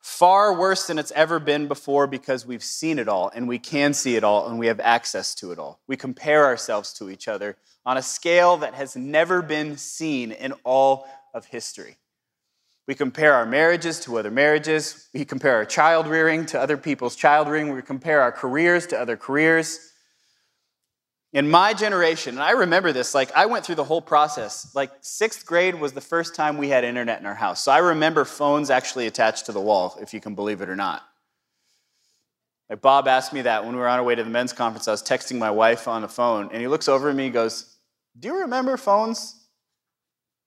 far 0.00 0.58
worse 0.58 0.86
than 0.86 0.98
it's 0.98 1.12
ever 1.12 1.38
been 1.38 1.68
before 1.68 2.06
because 2.06 2.46
we've 2.46 2.64
seen 2.64 2.98
it 2.98 3.08
all 3.08 3.30
and 3.34 3.46
we 3.46 3.58
can 3.58 3.92
see 3.92 4.16
it 4.16 4.24
all 4.24 4.48
and 4.48 4.58
we 4.58 4.66
have 4.66 4.80
access 4.80 5.34
to 5.36 5.52
it 5.52 5.58
all. 5.58 5.78
We 5.86 5.96
compare 5.96 6.46
ourselves 6.46 6.92
to 6.94 7.10
each 7.10 7.28
other 7.28 7.56
on 7.84 7.96
a 7.96 8.02
scale 8.02 8.56
that 8.58 8.74
has 8.74 8.96
never 8.96 9.42
been 9.42 9.76
seen 9.76 10.32
in 10.32 10.52
all 10.64 11.06
of 11.34 11.46
history. 11.46 11.96
We 12.86 12.94
compare 12.94 13.34
our 13.34 13.46
marriages 13.46 14.00
to 14.00 14.18
other 14.18 14.30
marriages. 14.30 15.08
We 15.14 15.24
compare 15.24 15.54
our 15.54 15.64
child 15.64 16.06
rearing 16.06 16.46
to 16.46 16.60
other 16.60 16.76
people's 16.76 17.14
child 17.14 17.46
rearing. 17.48 17.72
We 17.72 17.82
compare 17.82 18.20
our 18.20 18.32
careers 18.32 18.86
to 18.88 19.00
other 19.00 19.16
careers. 19.16 19.89
In 21.32 21.48
my 21.48 21.74
generation, 21.74 22.34
and 22.34 22.42
I 22.42 22.52
remember 22.52 22.92
this, 22.92 23.14
like 23.14 23.30
I 23.36 23.46
went 23.46 23.64
through 23.64 23.76
the 23.76 23.84
whole 23.84 24.02
process. 24.02 24.74
Like 24.74 24.90
sixth 25.00 25.46
grade 25.46 25.76
was 25.76 25.92
the 25.92 26.00
first 26.00 26.34
time 26.34 26.58
we 26.58 26.68
had 26.68 26.82
internet 26.82 27.20
in 27.20 27.26
our 27.26 27.34
house. 27.34 27.62
So 27.62 27.70
I 27.70 27.78
remember 27.78 28.24
phones 28.24 28.68
actually 28.68 29.06
attached 29.06 29.46
to 29.46 29.52
the 29.52 29.60
wall, 29.60 29.96
if 30.00 30.12
you 30.12 30.20
can 30.20 30.34
believe 30.34 30.60
it 30.60 30.68
or 30.68 30.74
not. 30.74 31.02
Like 32.68 32.80
Bob 32.80 33.06
asked 33.06 33.32
me 33.32 33.42
that 33.42 33.64
when 33.64 33.74
we 33.74 33.80
were 33.80 33.88
on 33.88 33.98
our 33.98 34.04
way 34.04 34.16
to 34.16 34.24
the 34.24 34.30
men's 34.30 34.52
conference. 34.52 34.88
I 34.88 34.90
was 34.90 35.02
texting 35.02 35.38
my 35.38 35.50
wife 35.52 35.86
on 35.86 36.02
the 36.02 36.08
phone, 36.08 36.50
and 36.52 36.60
he 36.60 36.66
looks 36.66 36.88
over 36.88 37.10
at 37.10 37.16
me 37.16 37.26
and 37.26 37.32
goes, 37.32 37.76
Do 38.18 38.28
you 38.28 38.40
remember 38.40 38.76
phones? 38.76 39.36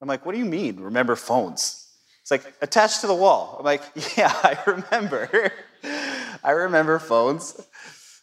I'm 0.01 0.07
like, 0.09 0.25
What 0.25 0.33
do 0.33 0.39
you 0.39 0.45
mean, 0.45 0.81
remember 0.81 1.15
phones? 1.15 1.79
It's 2.23 2.31
like 2.31 2.53
attached 2.61 3.01
to 3.01 3.07
the 3.07 3.13
wall. 3.13 3.57
I'm 3.59 3.65
like, 3.65 3.83
yeah, 4.17 4.31
I 4.33 4.57
remember. 4.65 5.51
I 6.43 6.51
remember 6.51 6.97
phones. 6.99 7.61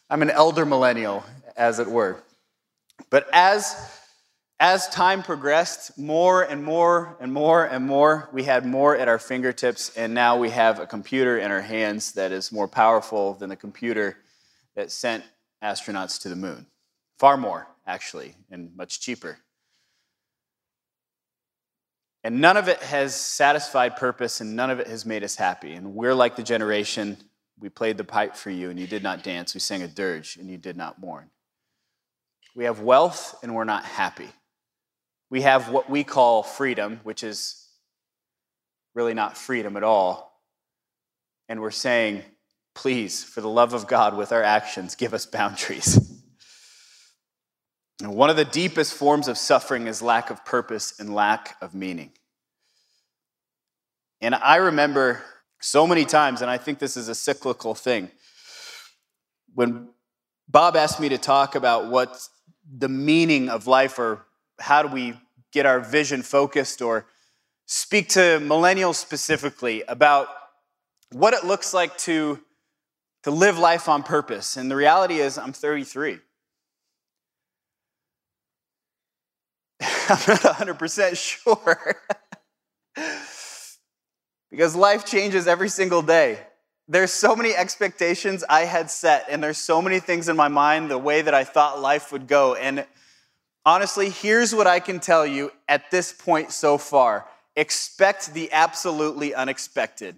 I'm 0.09 0.23
an 0.23 0.31
elder 0.31 0.65
millennial, 0.65 1.23
as 1.55 1.79
it 1.79 1.87
were. 1.87 2.21
But 3.11 3.29
as 3.31 3.75
as 4.61 4.87
time 4.89 5.23
progressed, 5.23 5.97
more 5.97 6.43
and 6.43 6.63
more 6.63 7.17
and 7.19 7.33
more 7.33 7.65
and 7.65 7.85
more, 7.87 8.29
we 8.31 8.43
had 8.43 8.63
more 8.63 8.95
at 8.95 9.07
our 9.07 9.17
fingertips, 9.17 9.89
and 9.97 10.13
now 10.13 10.37
we 10.37 10.51
have 10.51 10.79
a 10.79 10.85
computer 10.85 11.39
in 11.39 11.49
our 11.49 11.61
hands 11.61 12.11
that 12.11 12.31
is 12.31 12.51
more 12.51 12.67
powerful 12.67 13.33
than 13.33 13.49
the 13.49 13.55
computer 13.55 14.17
that 14.75 14.91
sent 14.91 15.23
astronauts 15.63 16.21
to 16.21 16.29
the 16.29 16.35
moon. 16.35 16.67
Far 17.17 17.37
more, 17.37 17.67
actually, 17.87 18.35
and 18.51 18.75
much 18.75 19.01
cheaper. 19.01 19.39
And 22.23 22.39
none 22.39 22.55
of 22.55 22.67
it 22.67 22.83
has 22.83 23.15
satisfied 23.15 23.95
purpose 23.97 24.41
and 24.41 24.55
none 24.55 24.69
of 24.69 24.79
it 24.79 24.85
has 24.85 25.07
made 25.07 25.23
us 25.23 25.35
happy. 25.35 25.73
And 25.73 25.95
we're 25.95 26.13
like 26.13 26.35
the 26.35 26.43
generation 26.43 27.17
we 27.59 27.69
played 27.69 27.97
the 27.97 28.03
pipe 28.03 28.35
for 28.35 28.51
you 28.51 28.69
and 28.69 28.79
you 28.79 28.85
did 28.85 29.01
not 29.01 29.23
dance. 29.23 29.55
We 29.55 29.59
sang 29.59 29.81
a 29.81 29.87
dirge 29.87 30.37
and 30.37 30.47
you 30.47 30.57
did 30.57 30.77
not 30.77 30.99
mourn. 30.99 31.31
We 32.55 32.65
have 32.65 32.81
wealth 32.81 33.39
and 33.43 33.55
we're 33.55 33.63
not 33.63 33.85
happy. 33.85 34.29
We 35.29 35.41
have 35.41 35.69
what 35.69 35.89
we 35.89 36.03
call 36.03 36.43
freedom, 36.43 36.99
which 37.03 37.23
is 37.23 37.67
really 38.93 39.13
not 39.13 39.37
freedom 39.37 39.77
at 39.77 39.83
all. 39.83 40.41
And 41.47 41.61
we're 41.61 41.71
saying, 41.71 42.23
please, 42.75 43.23
for 43.23 43.41
the 43.41 43.49
love 43.49 43.73
of 43.73 43.87
God, 43.87 44.17
with 44.17 44.31
our 44.31 44.43
actions, 44.43 44.95
give 44.95 45.13
us 45.13 45.25
boundaries. 45.25 45.97
And 48.01 48.13
one 48.15 48.29
of 48.29 48.35
the 48.35 48.45
deepest 48.45 48.93
forms 48.93 49.27
of 49.27 49.37
suffering 49.37 49.87
is 49.87 50.01
lack 50.01 50.29
of 50.29 50.43
purpose 50.45 50.99
and 50.99 51.13
lack 51.13 51.55
of 51.61 51.73
meaning. 51.73 52.11
And 54.19 54.35
I 54.35 54.57
remember 54.57 55.21
so 55.61 55.87
many 55.87 56.05
times, 56.05 56.41
and 56.41 56.51
I 56.51 56.57
think 56.57 56.79
this 56.79 56.97
is 56.97 57.07
a 57.07 57.15
cyclical 57.15 57.73
thing, 57.73 58.11
when 59.53 59.89
Bob 60.47 60.75
asked 60.75 60.99
me 60.99 61.09
to 61.09 61.17
talk 61.17 61.55
about 61.55 61.89
what 61.89 62.17
the 62.75 62.89
meaning 62.89 63.49
of 63.49 63.67
life 63.67 63.99
or 63.99 64.25
how 64.59 64.81
do 64.81 64.87
we 64.87 65.13
get 65.51 65.65
our 65.65 65.79
vision 65.79 66.21
focused 66.21 66.81
or 66.81 67.05
speak 67.65 68.09
to 68.09 68.39
millennials 68.41 68.95
specifically 68.95 69.83
about 69.87 70.27
what 71.11 71.33
it 71.33 71.43
looks 71.43 71.73
like 71.73 71.97
to, 71.97 72.39
to 73.23 73.31
live 73.31 73.57
life 73.57 73.89
on 73.89 74.03
purpose. 74.03 74.57
And 74.57 74.71
the 74.71 74.75
reality 74.75 75.19
is, 75.19 75.37
I'm 75.37 75.53
33. 75.53 76.13
I'm 79.81 80.09
not 80.09 80.17
100% 80.17 81.17
sure. 81.17 81.95
because 84.51 84.75
life 84.75 85.05
changes 85.05 85.47
every 85.47 85.69
single 85.69 86.01
day. 86.01 86.39
There's 86.91 87.13
so 87.13 87.37
many 87.37 87.55
expectations 87.55 88.43
I 88.49 88.65
had 88.65 88.91
set, 88.91 89.27
and 89.29 89.41
there's 89.41 89.57
so 89.57 89.81
many 89.81 90.01
things 90.01 90.27
in 90.27 90.35
my 90.35 90.49
mind 90.49 90.91
the 90.91 90.97
way 90.97 91.21
that 91.21 91.33
I 91.33 91.45
thought 91.45 91.79
life 91.79 92.11
would 92.11 92.27
go. 92.27 92.53
And 92.55 92.85
honestly, 93.65 94.09
here's 94.09 94.53
what 94.53 94.67
I 94.67 94.81
can 94.81 94.99
tell 94.99 95.25
you 95.25 95.53
at 95.69 95.89
this 95.89 96.11
point 96.11 96.51
so 96.51 96.77
far 96.77 97.25
expect 97.55 98.33
the 98.33 98.51
absolutely 98.51 99.33
unexpected. 99.33 100.17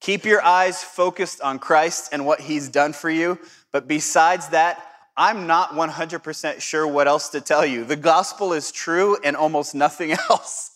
Keep 0.00 0.26
your 0.26 0.40
eyes 0.44 0.84
focused 0.84 1.40
on 1.40 1.58
Christ 1.58 2.10
and 2.12 2.24
what 2.24 2.40
He's 2.40 2.68
done 2.68 2.92
for 2.92 3.10
you. 3.10 3.40
But 3.72 3.88
besides 3.88 4.50
that, 4.50 4.80
I'm 5.16 5.48
not 5.48 5.70
100% 5.70 6.60
sure 6.60 6.86
what 6.86 7.08
else 7.08 7.30
to 7.30 7.40
tell 7.40 7.66
you. 7.66 7.82
The 7.82 7.96
gospel 7.96 8.52
is 8.52 8.70
true 8.70 9.16
and 9.24 9.34
almost 9.34 9.74
nothing 9.74 10.12
else. 10.30 10.70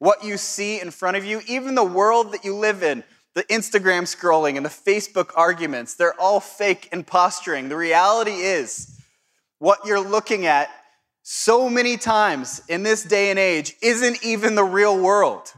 What 0.00 0.24
you 0.24 0.38
see 0.38 0.80
in 0.80 0.90
front 0.90 1.16
of 1.16 1.24
you, 1.24 1.40
even 1.46 1.76
the 1.76 1.84
world 1.84 2.32
that 2.32 2.44
you 2.44 2.56
live 2.56 2.82
in, 2.82 3.04
the 3.38 3.44
Instagram 3.44 4.02
scrolling 4.02 4.56
and 4.56 4.66
the 4.66 4.68
Facebook 4.68 5.30
arguments, 5.36 5.94
they're 5.94 6.20
all 6.20 6.40
fake 6.40 6.88
and 6.90 7.06
posturing. 7.06 7.68
The 7.68 7.76
reality 7.76 8.32
is, 8.32 9.00
what 9.60 9.86
you're 9.86 10.00
looking 10.00 10.46
at 10.46 10.68
so 11.22 11.70
many 11.70 11.96
times 11.96 12.60
in 12.68 12.82
this 12.82 13.04
day 13.04 13.30
and 13.30 13.38
age 13.38 13.74
isn't 13.80 14.24
even 14.24 14.56
the 14.56 14.64
real 14.64 15.00
world. 15.00 15.52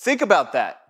Think 0.00 0.20
about 0.20 0.52
that. 0.52 0.82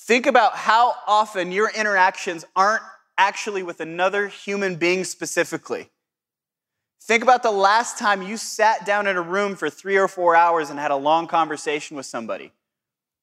Think 0.00 0.26
about 0.26 0.54
how 0.54 0.94
often 1.08 1.50
your 1.50 1.68
interactions 1.68 2.44
aren't 2.54 2.84
actually 3.18 3.64
with 3.64 3.80
another 3.80 4.28
human 4.28 4.76
being 4.76 5.02
specifically. 5.02 5.90
Think 7.02 7.24
about 7.24 7.42
the 7.42 7.50
last 7.50 7.98
time 7.98 8.22
you 8.22 8.36
sat 8.36 8.86
down 8.86 9.08
in 9.08 9.16
a 9.16 9.22
room 9.22 9.56
for 9.56 9.68
three 9.68 9.96
or 9.96 10.06
four 10.06 10.36
hours 10.36 10.70
and 10.70 10.78
had 10.78 10.92
a 10.92 10.96
long 10.96 11.26
conversation 11.26 11.96
with 11.96 12.06
somebody. 12.06 12.52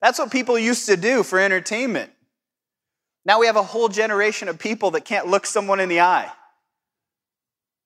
That's 0.02 0.20
what 0.20 0.32
people 0.32 0.58
used 0.58 0.86
to 0.88 0.98
do 0.98 1.24
for 1.24 1.40
entertainment. 1.40 2.12
Now 3.26 3.40
we 3.40 3.48
have 3.48 3.58
a 3.58 3.64
whole 3.64 3.90
generation 3.90 4.48
of 4.48 4.58
people 4.58 4.92
that 4.92 5.06
can't 5.06 5.28
look 5.28 5.46
someone 5.46 5.80
in 5.80 5.90
the 5.90 6.02
eye 6.02 6.32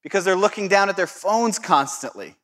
because 0.02 0.24
they're 0.24 0.36
looking 0.36 0.68
down 0.68 0.88
at 0.88 0.96
their 0.96 1.06
phones 1.06 1.58
constantly. 1.58 2.36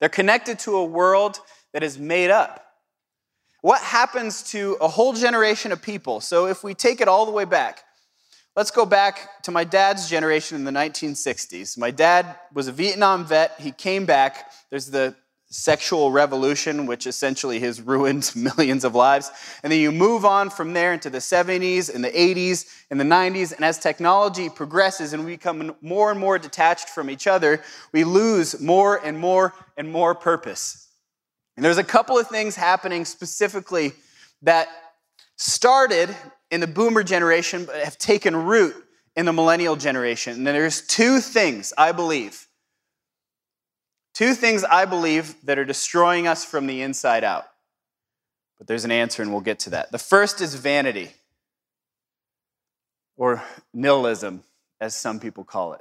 They're 0.00 0.08
connected 0.08 0.58
to 0.60 0.76
a 0.76 0.84
world 0.84 1.38
that 1.72 1.82
is 1.82 1.98
made 1.98 2.30
up. 2.30 2.64
What 3.62 3.80
happens 3.80 4.42
to 4.50 4.76
a 4.80 4.88
whole 4.88 5.12
generation 5.12 5.72
of 5.72 5.82
people? 5.82 6.20
So 6.20 6.46
if 6.46 6.64
we 6.64 6.74
take 6.74 7.00
it 7.00 7.08
all 7.08 7.26
the 7.26 7.32
way 7.32 7.44
back, 7.44 7.82
Let's 8.54 8.70
go 8.70 8.84
back 8.84 9.42
to 9.44 9.50
my 9.50 9.64
dad's 9.64 10.10
generation 10.10 10.58
in 10.58 10.64
the 10.64 10.78
1960s. 10.78 11.78
My 11.78 11.90
dad 11.90 12.36
was 12.52 12.68
a 12.68 12.72
Vietnam 12.72 13.24
vet. 13.24 13.58
He 13.58 13.72
came 13.72 14.04
back. 14.04 14.52
There's 14.68 14.90
the 14.90 15.14
sexual 15.52 16.10
revolution, 16.10 16.86
which 16.86 17.06
essentially 17.06 17.60
has 17.60 17.80
ruined 17.80 18.32
millions 18.36 18.84
of 18.84 18.94
lives. 18.94 19.30
And 19.62 19.70
then 19.70 19.80
you 19.80 19.92
move 19.92 20.24
on 20.24 20.50
from 20.50 20.72
there 20.72 20.92
into 20.92 21.10
the 21.10 21.18
70s 21.18 21.94
and 21.94 22.02
the 22.02 22.10
80s 22.10 22.66
and 22.90 22.98
the 22.98 23.04
90s. 23.04 23.54
And 23.54 23.64
as 23.64 23.78
technology 23.78 24.48
progresses 24.48 25.12
and 25.12 25.24
we 25.24 25.32
become 25.32 25.76
more 25.82 26.10
and 26.10 26.18
more 26.18 26.38
detached 26.38 26.88
from 26.88 27.10
each 27.10 27.26
other, 27.26 27.62
we 27.92 28.04
lose 28.04 28.60
more 28.60 28.96
and 29.04 29.18
more 29.18 29.52
and 29.76 29.92
more 29.92 30.14
purpose. 30.14 30.88
And 31.56 31.64
there's 31.64 31.78
a 31.78 31.84
couple 31.84 32.18
of 32.18 32.28
things 32.28 32.56
happening 32.56 33.04
specifically 33.04 33.92
that 34.40 34.68
started 35.36 36.14
in 36.50 36.60
the 36.60 36.66
boomer 36.66 37.02
generation, 37.02 37.66
but 37.66 37.76
have 37.76 37.98
taken 37.98 38.34
root 38.34 38.74
in 39.16 39.26
the 39.26 39.32
millennial 39.32 39.76
generation. 39.76 40.34
And 40.34 40.46
there's 40.46 40.86
two 40.86 41.20
things 41.20 41.74
I 41.76 41.92
believe. 41.92 42.46
Two 44.14 44.34
things 44.34 44.64
I 44.64 44.84
believe 44.84 45.34
that 45.44 45.58
are 45.58 45.64
destroying 45.64 46.26
us 46.26 46.44
from 46.44 46.66
the 46.66 46.82
inside 46.82 47.24
out. 47.24 47.46
But 48.58 48.66
there's 48.66 48.84
an 48.84 48.92
answer, 48.92 49.22
and 49.22 49.32
we'll 49.32 49.40
get 49.40 49.58
to 49.60 49.70
that. 49.70 49.90
The 49.90 49.98
first 49.98 50.40
is 50.40 50.54
vanity, 50.54 51.10
or 53.16 53.42
nihilism, 53.72 54.44
as 54.80 54.94
some 54.94 55.18
people 55.18 55.44
call 55.44 55.72
it. 55.72 55.80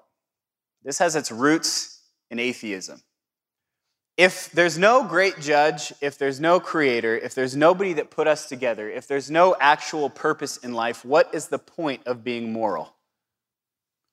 This 0.84 0.98
has 0.98 1.16
its 1.16 1.32
roots 1.32 2.00
in 2.30 2.40
atheism 2.40 3.02
if 4.22 4.52
there's 4.52 4.78
no 4.78 5.04
great 5.04 5.40
judge, 5.40 5.92
if 6.00 6.18
there's 6.18 6.40
no 6.40 6.60
creator, 6.60 7.18
if 7.18 7.34
there's 7.34 7.56
nobody 7.56 7.94
that 7.94 8.12
put 8.12 8.28
us 8.28 8.48
together, 8.48 8.88
if 8.88 9.08
there's 9.08 9.32
no 9.32 9.56
actual 9.60 10.12
purpose 10.12 10.58
in 10.58 10.74
life, 10.74 11.04
what 11.04 11.34
is 11.34 11.48
the 11.48 11.58
point 11.58 12.02
of 12.06 12.24
being 12.24 12.54
moral? 12.54 12.94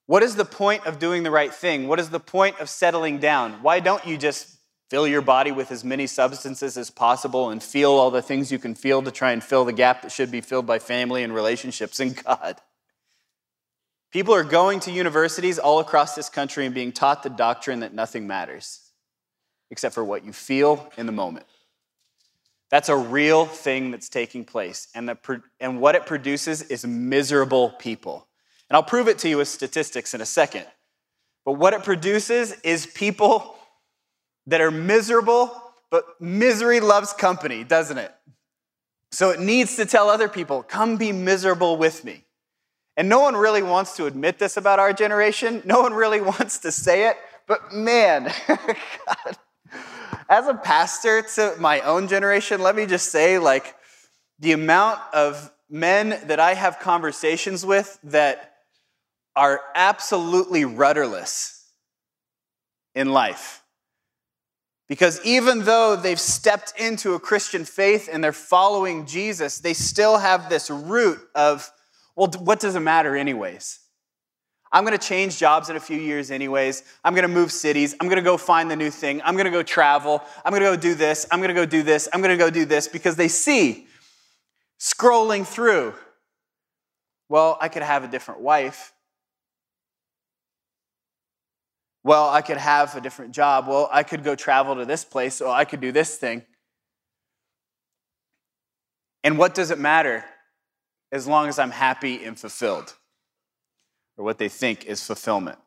What 0.09 0.23
is 0.23 0.37
the 0.37 0.47
point 0.47 0.87
of 0.87 0.99
doing 0.99 1.23
the 1.23 1.31
right 1.31 1.53
thing? 1.53 1.87
What 1.87 2.01
is 2.01 2.09
the 2.09 2.19
point 2.19 2.59
of 2.61 2.71
settling 2.71 3.19
down? 3.19 3.63
Why 3.63 3.79
don't 3.79 4.07
you 4.07 4.17
just 4.17 4.57
fill 4.89 5.07
your 5.07 5.21
body 5.21 5.53
with 5.53 5.71
as 5.71 5.85
many 5.85 6.07
substances 6.07 6.79
as 6.79 6.89
possible 6.89 7.51
and 7.51 7.63
feel 7.63 7.91
all 7.91 8.11
the 8.11 8.23
things 8.23 8.51
you 8.51 8.59
can 8.59 8.75
feel 8.75 9.03
to 9.03 9.11
try 9.11 9.33
and 9.33 9.45
fill 9.45 9.67
the 9.67 9.73
gap 9.75 10.01
that 10.01 10.11
should 10.11 10.31
be 10.31 10.41
filled 10.41 10.65
by 10.65 10.79
family 10.79 11.23
and 11.23 11.35
relationships 11.35 12.01
and 12.01 12.25
God? 12.25 12.59
People 14.11 14.33
are 14.33 14.45
going 14.45 14.81
to 14.81 14.91
universities 14.91 15.59
all 15.59 15.79
across 15.79 16.15
this 16.15 16.31
country 16.31 16.65
and 16.65 16.75
being 16.75 16.91
taught 16.91 17.23
the 17.23 17.29
doctrine 17.29 17.81
that 17.81 17.93
nothing 17.93 18.27
matters 18.27 18.81
except 19.71 19.95
for 19.95 20.03
what 20.03 20.25
you 20.25 20.33
feel 20.33 20.91
in 20.97 21.05
the 21.05 21.13
moment. 21.13 21.45
That's 22.71 22.89
a 22.89 22.97
real 22.97 23.45
thing 23.45 23.91
that's 23.91 24.09
taking 24.09 24.47
place. 24.47 24.89
And, 24.95 25.07
the, 25.07 25.43
and 25.61 25.83
what 25.83 25.97
it 25.97 26.07
produces 26.07 26.63
is 26.63 26.87
miserable 26.87 27.73
people. 27.79 28.28
And 28.69 28.77
I'll 28.77 28.83
prove 28.83 29.09
it 29.09 29.19
to 29.21 29.29
you 29.29 29.39
with 29.39 29.49
statistics 29.49 30.15
in 30.15 30.21
a 30.21 30.27
second. 30.27 30.67
But 31.45 31.53
what 31.53 31.73
it 31.73 31.85
produces 31.85 32.53
is 32.63 32.87
people 32.87 33.57
that 34.47 34.61
are 34.61 34.71
miserable 34.71 35.51
but 35.91 36.21
misery 36.21 36.81
loves 36.81 37.13
company, 37.13 37.65
doesn't 37.65 37.99
it? 37.99 38.15
So 39.11 39.31
it 39.31 39.41
needs 39.41 39.77
to 39.77 39.87
tell 39.87 40.11
other 40.11 40.29
people, 40.29 40.63
come 40.63 40.97
be 40.97 41.13
miserable 41.13 41.77
with 41.77 42.05
me. 42.05 42.25
And 42.97 43.09
no 43.09 43.21
one 43.21 43.37
really 43.37 43.63
wants 43.63 43.97
to 43.97 44.07
admit 44.07 44.39
this 44.39 44.57
about 44.57 44.79
our 44.79 44.93
generation. 44.93 45.63
No 45.65 45.81
one 45.81 45.95
really 45.95 46.21
wants 46.33 46.59
to 46.59 46.73
say 46.73 47.09
it. 47.09 47.17
But 47.47 47.73
man, 47.73 48.31
God, 48.49 49.39
as 50.29 50.47
a 50.47 50.55
pastor 50.55 51.23
to 51.23 51.55
my 51.59 51.81
own 51.81 52.09
generation, 52.09 52.61
let 52.61 52.77
me 52.77 52.85
just 52.85 53.11
say, 53.11 53.39
like, 53.39 53.75
the 54.39 54.53
amount 54.53 55.01
of 55.15 55.51
men 55.71 56.21
that 56.27 56.39
I 56.39 56.55
have 56.55 56.79
conversations 56.81 57.65
with 57.65 57.99
that 58.05 58.48
are 59.39 59.61
absolutely 59.77 60.65
rudderless 60.65 61.65
in 62.97 63.13
life. 63.13 63.63
Because 64.89 65.25
even 65.25 65.63
though 65.65 65.95
they've 65.95 66.19
stepped 66.19 66.73
into 66.77 67.15
a 67.15 67.21
Christian 67.21 67.65
faith 67.65 68.09
and 68.13 68.25
they're 68.25 68.33
following 68.33 69.07
Jesus, 69.07 69.61
they 69.61 69.75
still 69.75 70.19
have 70.19 70.49
this 70.49 70.71
root 70.71 71.21
of, 71.37 71.71
well, 72.17 72.29
what 72.41 72.59
does 72.59 72.75
it 72.75 72.81
matter, 72.81 73.17
anyways? 73.17 73.79
I'm 74.73 74.83
gonna 74.83 74.99
change 74.99 75.39
jobs 75.39 75.71
in 75.71 75.77
a 75.77 75.81
few 75.81 75.99
years, 75.99 76.33
anyways. 76.33 76.83
I'm 77.05 77.15
gonna 77.15 77.29
move 77.29 77.53
cities. 77.53 77.95
I'm 78.01 78.09
gonna 78.09 78.23
go 78.23 78.37
find 78.37 78.69
the 78.69 78.77
new 78.77 78.91
thing. 78.91 79.23
I'm 79.23 79.37
gonna 79.37 79.53
go 79.53 79.63
travel. 79.63 80.21
I'm 80.45 80.53
gonna 80.53 80.65
go 80.65 80.77
do 80.77 80.97
this. 80.97 81.27
I'm 81.31 81.41
gonna 81.41 81.55
go 81.55 81.65
do 81.65 81.85
this. 81.85 82.09
I'm 82.13 82.21
gonna 82.21 82.37
go 82.37 82.51
do 82.51 82.65
this 82.65 82.89
because 82.89 83.15
they 83.15 83.29
see 83.29 83.87
scrolling 84.81 85.47
through, 85.47 85.95
well, 87.29 87.57
I 87.61 87.69
could 87.69 87.83
have 87.83 88.03
a 88.03 88.09
different 88.09 88.41
wife. 88.41 88.93
Well, 92.09 92.31
I 92.31 92.41
could 92.41 92.57
have 92.57 92.97
a 92.97 93.03
different 93.03 93.33
job. 93.33 93.69
Well, 93.69 93.87
I 93.93 94.03
could 94.03 94.25
go 94.25 94.35
travel 94.35 94.77
to 94.77 94.87
this 94.87 95.05
place. 95.05 95.43
Or 95.43 95.53
I 95.53 95.67
could 95.67 95.83
do 95.83 95.93
this 95.93 96.17
thing. 96.17 96.43
And 99.23 99.37
what 99.37 99.55
does 99.55 99.71
it 99.71 99.79
matter 99.79 100.25
as 101.13 101.27
long 101.27 101.49
as 101.49 101.59
I'm 101.59 101.71
happy 101.71 102.25
and 102.25 102.39
fulfilled? 102.39 102.95
Or 104.17 104.25
what 104.25 104.39
they 104.39 104.49
think 104.49 104.87
is 104.87 105.05
fulfillment. 105.07 105.59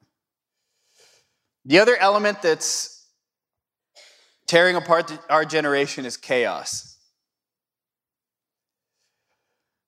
The 1.63 1.77
other 1.77 1.95
element 1.95 2.41
that's 2.41 3.05
tearing 4.47 4.75
apart 4.75 5.15
our 5.29 5.45
generation 5.45 6.07
is 6.07 6.17
chaos. 6.17 6.97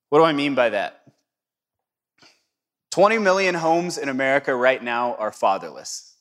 What 0.09 0.19
do 0.19 0.25
I 0.25 0.33
mean 0.33 0.53
by 0.53 0.69
that? 0.69 1.01
20 2.91 3.17
million 3.17 3.55
homes 3.55 3.97
in 3.97 4.07
America 4.07 4.53
right 4.53 4.83
now 4.83 5.15
are 5.15 5.31
fatherless. 5.31 6.12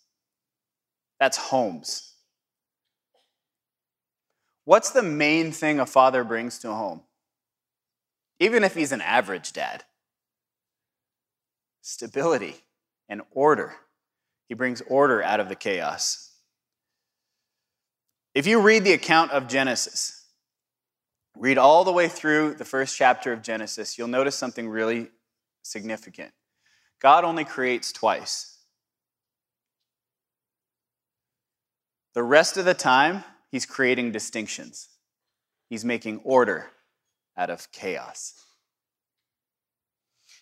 That's 1.23 1.37
homes. 1.37 2.15
What's 4.65 4.91
the 4.91 5.05
main 5.05 5.53
thing 5.53 5.79
a 5.79 5.87
father 5.87 6.25
brings 6.25 6.59
to 6.59 6.71
a 6.71 6.75
home? 6.75 7.03
Even 8.41 8.65
if 8.65 8.75
he's 8.75 8.91
an 8.91 9.01
average 9.01 9.53
dad 9.53 9.85
stability 11.81 12.57
and 13.09 13.23
order. 13.31 13.77
He 14.49 14.57
brings 14.57 14.81
order 14.89 15.23
out 15.23 15.39
of 15.39 15.49
the 15.49 15.55
chaos. 15.55 16.33
If 18.35 18.49
you 18.49 18.61
read 18.61 18.83
the 18.83 18.93
account 18.93 19.31
of 19.31 19.47
Genesis, 19.47 20.25
read 21.39 21.57
all 21.57 21.85
the 21.85 21.93
way 21.93 22.09
through 22.09 22.55
the 22.55 22.65
first 22.65 22.97
chapter 22.97 23.33
of 23.33 23.43
Genesis, 23.43 23.97
you'll 23.97 24.09
notice 24.09 24.35
something 24.35 24.69
really 24.69 25.07
significant. 25.63 26.33
God 27.01 27.23
only 27.23 27.45
creates 27.45 27.93
twice. 27.93 28.53
The 32.15 32.23
rest 32.23 32.57
of 32.57 32.65
the 32.65 32.75
time, 32.75 33.25
he's 33.51 33.67
creating 33.67 34.13
distinctions. 34.13 34.89
He's 35.69 35.85
making 35.85 36.21
order 36.25 36.71
out 37.37 37.51
of 37.51 37.71
chaos. 37.73 38.35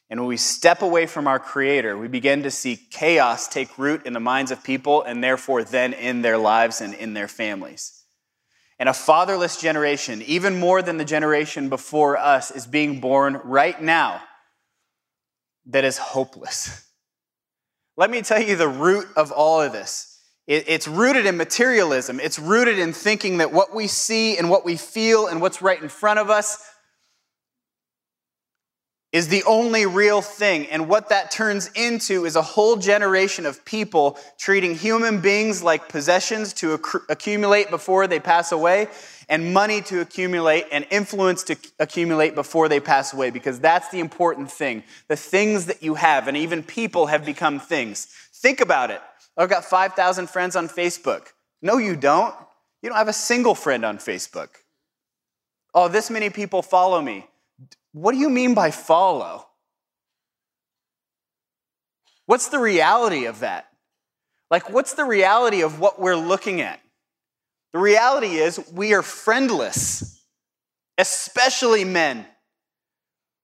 And 0.09 0.19
when 0.19 0.29
we 0.29 0.37
step 0.37 0.83
away 0.83 1.07
from 1.07 1.29
our 1.29 1.39
Creator, 1.39 1.97
we 1.97 2.09
begin 2.09 2.43
to 2.43 2.51
see 2.51 2.77
chaos 2.77 3.47
take 3.47 3.79
root 3.79 4.05
in 4.05 4.13
the 4.13 4.21
minds 4.21 4.51
of 4.51 4.65
people 4.65 5.03
and 5.03 5.23
therefore 5.23 5.63
then 5.63 5.93
in 5.93 6.23
their 6.23 6.37
lives 6.37 6.81
and 6.81 6.95
in 6.95 7.15
their 7.15 7.29
families. 7.29 8.03
And 8.81 8.89
a 8.89 8.93
fatherless 8.93 9.61
generation, 9.61 10.23
even 10.23 10.59
more 10.59 10.83
than 10.83 10.97
the 10.97 11.05
generation 11.05 11.69
before 11.69 12.17
us, 12.17 12.51
is 12.51 12.67
being 12.67 13.01
born 13.01 13.41
right 13.45 13.81
now 13.81 14.21
that 15.67 15.85
is 15.85 15.99
hopeless. 15.99 16.89
Let 17.97 18.11
me 18.11 18.23
tell 18.23 18.43
you 18.43 18.57
the 18.57 18.67
root 18.67 19.07
of 19.15 19.31
all 19.31 19.61
of 19.61 19.73
this. 19.73 20.20
It's 20.46 20.88
rooted 20.88 21.26
in 21.26 21.37
materialism. 21.37 22.18
It's 22.18 22.38
rooted 22.38 22.79
in 22.79 22.92
thinking 22.92 23.38
that 23.38 23.53
what 23.53 23.74
we 23.74 23.87
see 23.87 24.37
and 24.37 24.50
what 24.50 24.64
we 24.64 24.76
feel 24.76 25.29
and 25.29 25.40
what's 25.40 25.62
right 25.62 25.81
in 25.81 25.88
front 25.88 26.18
of 26.18 26.29
us 26.29 26.59
is 29.12 29.29
the 29.29 29.42
only 29.44 29.87
real 29.87 30.22
thing. 30.22 30.66
And 30.68 30.88
what 30.88 31.09
that 31.09 31.31
turns 31.31 31.68
into 31.74 32.24
is 32.24 32.37
a 32.37 32.42
whole 32.42 32.76
generation 32.76 33.44
of 33.44 33.64
people 33.64 34.18
treating 34.38 34.74
human 34.76 35.20
beings 35.20 35.62
like 35.62 35.88
possessions 35.88 36.53
to 36.55 36.74
acc- 36.74 37.03
accumulate 37.09 37.70
before 37.70 38.07
they 38.07 38.20
pass 38.20 38.53
away, 38.53 38.88
and 39.29 39.53
money 39.53 39.81
to 39.83 40.00
accumulate, 40.00 40.66
and 40.70 40.87
influence 40.90 41.42
to 41.44 41.57
accumulate 41.79 42.35
before 42.35 42.68
they 42.68 42.81
pass 42.81 43.12
away, 43.12 43.31
because 43.31 43.59
that's 43.61 43.88
the 43.90 44.00
important 44.00 44.50
thing. 44.50 44.83
The 45.09 45.16
things 45.16 45.66
that 45.66 45.83
you 45.83 45.94
have, 45.94 46.29
and 46.29 46.37
even 46.37 46.62
people 46.62 47.07
have 47.07 47.24
become 47.24 47.59
things. 47.59 48.07
Think 48.33 48.61
about 48.61 48.90
it. 48.90 49.00
I've 49.37 49.49
got 49.49 49.64
5,000 49.64 50.29
friends 50.29 50.57
on 50.57 50.69
Facebook. 50.69 51.29
No, 51.62 51.79
you 51.79 51.97
don't. 51.97 52.35
You 52.83 52.88
don't 52.88 52.99
have 52.99 53.09
a 53.09 53.12
single 53.12 53.55
friend 53.55 53.85
on 53.85 53.99
Facebook. 53.99 54.49
Oh, 55.75 55.88
this 55.88 56.11
many 56.11 56.31
people 56.31 56.62
follow 56.62 57.01
me. 57.01 57.27
What 57.93 58.12
do 58.12 58.19
you 58.19 58.31
mean 58.31 58.55
by 58.55 58.71
follow? 58.71 59.47
What's 62.27 62.49
the 62.49 62.59
reality 62.59 63.27
of 63.27 63.40
that? 63.40 63.66
Like, 64.51 64.71
what's 64.71 64.95
the 64.95 65.05
reality 65.05 65.62
of 65.62 65.79
what 65.79 66.01
we're 66.01 66.16
looking 66.16 66.61
at? 66.61 66.81
The 67.73 67.79
reality 67.79 68.37
is 68.37 68.61
we 68.73 68.95
are 68.95 69.03
friendless, 69.03 70.25
especially 70.99 71.85
men. 71.85 72.27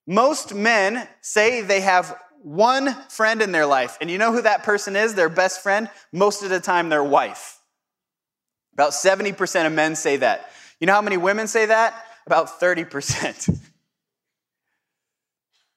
Most 0.07 0.55
men 0.55 1.09
say 1.21 1.63
they 1.63 1.81
have 1.81 2.17
one 2.47 2.95
friend 3.09 3.43
in 3.43 3.51
their 3.51 3.67
life, 3.67 3.99
and 4.01 4.09
you 4.09 4.19
know 4.19 4.31
who 4.31 4.41
that 4.43 4.63
person 4.63 4.95
is, 4.95 5.15
their 5.15 5.29
best 5.29 5.65
friend? 5.65 5.91
Most 6.13 6.45
of 6.45 6.49
the 6.49 6.61
time, 6.61 6.91
their 6.91 7.03
wife. 7.03 7.59
About 8.73 8.93
70% 8.93 9.67
of 9.67 9.73
men 9.73 9.97
say 9.97 10.19
that. 10.19 10.49
You 10.79 10.87
know 10.87 10.93
how 10.93 11.03
many 11.03 11.17
women 11.17 11.49
say 11.49 11.67
that? 11.67 12.01
About 12.25 12.61
30%. 12.61 13.59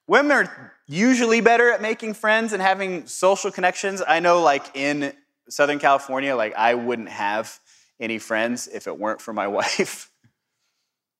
Women 0.08 0.32
are 0.32 0.73
usually 0.86 1.41
better 1.41 1.71
at 1.71 1.82
making 1.82 2.13
friends 2.15 2.53
and 2.53 2.62
having 2.62 3.08
social 3.08 3.51
connections. 3.51 4.01
I 4.08 4.19
know, 4.19 4.41
like 4.41 4.75
in 4.75 5.13
Southern 5.49 5.79
California, 5.79 6.36
like 6.36 6.55
I 6.55 6.75
wouldn't 6.75 7.10
have 7.10 7.60
any 7.99 8.19
friends 8.19 8.67
if 8.67 8.88
it 8.88 8.97
weren't 8.99 9.21
for 9.21 9.34
my 9.34 9.47
wife. 9.60 10.12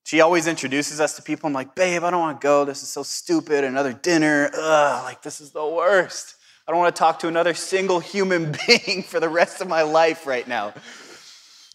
She 0.04 0.22
always 0.22 0.48
introduces 0.48 1.00
us 1.00 1.16
to 1.18 1.22
people. 1.22 1.48
I'm 1.48 1.54
like, 1.54 1.76
babe, 1.76 2.04
I 2.04 2.10
don't 2.10 2.20
want 2.20 2.42
to 2.42 2.44
go. 2.46 2.66
This 2.66 2.82
is 2.82 2.90
so 2.90 3.04
stupid. 3.04 3.64
Another 3.64 3.94
dinner. 3.94 4.50
Ugh, 4.54 5.04
like 5.04 5.22
this 5.22 5.40
is 5.40 5.52
the 5.52 5.66
worst. 5.66 6.36
I 6.68 6.72
don't 6.72 6.80
want 6.80 6.96
to 6.96 7.00
talk 7.00 7.20
to 7.20 7.28
another 7.28 7.54
single 7.54 8.00
human 8.00 8.56
being 8.68 9.04
for 9.04 9.20
the 9.20 9.30
rest 9.30 9.62
of 9.62 9.68
my 9.68 9.82
life 9.82 10.26
right 10.26 10.48
now. 10.48 10.74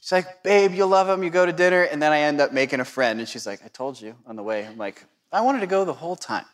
She's 0.01 0.13
like, 0.13 0.43
babe, 0.43 0.73
you'll 0.73 0.89
love 0.89 1.09
him. 1.09 1.23
You 1.23 1.31
go 1.31 1.47
to 1.47 1.53
dinner. 1.53 1.83
And 1.83 2.03
then 2.03 2.13
I 2.13 2.21
end 2.21 2.41
up 2.41 2.53
making 2.53 2.81
a 2.81 2.85
friend. 2.85 3.21
And 3.21 3.29
she's 3.29 3.47
like, 3.47 3.65
I 3.65 3.69
told 3.69 4.01
you 4.01 4.15
on 4.27 4.37
the 4.37 4.43
way. 4.43 4.67
I'm 4.67 4.77
like, 4.77 5.05
I 5.33 5.41
wanted 5.41 5.61
to 5.61 5.67
go 5.67 5.85
the 5.85 5.93
whole 5.93 6.15
time. 6.15 6.45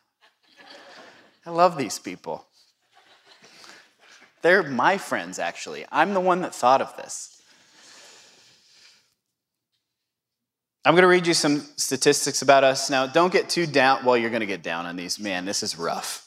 I 1.44 1.50
love 1.50 1.76
these 1.76 1.98
people. 1.98 2.46
They're 4.42 4.62
my 4.62 4.98
friends, 4.98 5.38
actually. 5.38 5.84
I'm 5.90 6.14
the 6.14 6.20
one 6.20 6.42
that 6.42 6.54
thought 6.54 6.80
of 6.80 6.96
this. 6.96 7.29
I'm 10.84 10.94
going 10.94 11.02
to 11.02 11.08
read 11.08 11.26
you 11.26 11.34
some 11.34 11.60
statistics 11.76 12.40
about 12.40 12.64
us. 12.64 12.88
Now, 12.88 13.06
don't 13.06 13.32
get 13.32 13.50
too 13.50 13.66
down. 13.66 14.04
Well, 14.04 14.16
you're 14.16 14.30
going 14.30 14.40
to 14.40 14.46
get 14.46 14.62
down 14.62 14.86
on 14.86 14.96
these. 14.96 15.18
Man, 15.18 15.44
this 15.44 15.62
is 15.62 15.78
rough. 15.78 16.26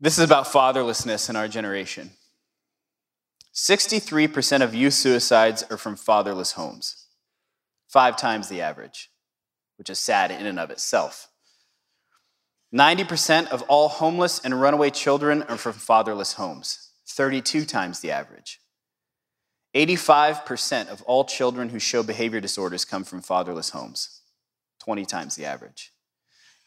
This 0.00 0.18
is 0.18 0.24
about 0.24 0.46
fatherlessness 0.46 1.30
in 1.30 1.36
our 1.36 1.46
generation. 1.46 2.10
63% 3.54 4.62
of 4.62 4.74
youth 4.74 4.94
suicides 4.94 5.64
are 5.70 5.76
from 5.76 5.96
fatherless 5.96 6.52
homes, 6.52 7.06
five 7.88 8.16
times 8.16 8.48
the 8.48 8.60
average, 8.60 9.10
which 9.76 9.90
is 9.90 9.98
sad 9.98 10.30
in 10.30 10.46
and 10.46 10.60
of 10.60 10.70
itself. 10.70 11.28
90% 12.72 13.48
of 13.48 13.62
all 13.62 13.88
homeless 13.88 14.40
and 14.44 14.60
runaway 14.60 14.90
children 14.90 15.42
are 15.44 15.56
from 15.56 15.72
fatherless 15.72 16.34
homes, 16.34 16.90
32 17.08 17.64
times 17.64 18.00
the 18.00 18.10
average. 18.10 18.60
85% 19.78 20.88
of 20.88 21.02
all 21.02 21.24
children 21.24 21.68
who 21.68 21.78
show 21.78 22.02
behavior 22.02 22.40
disorders 22.40 22.84
come 22.84 23.04
from 23.04 23.22
fatherless 23.22 23.70
homes, 23.70 24.22
20 24.80 25.04
times 25.04 25.36
the 25.36 25.44
average. 25.44 25.92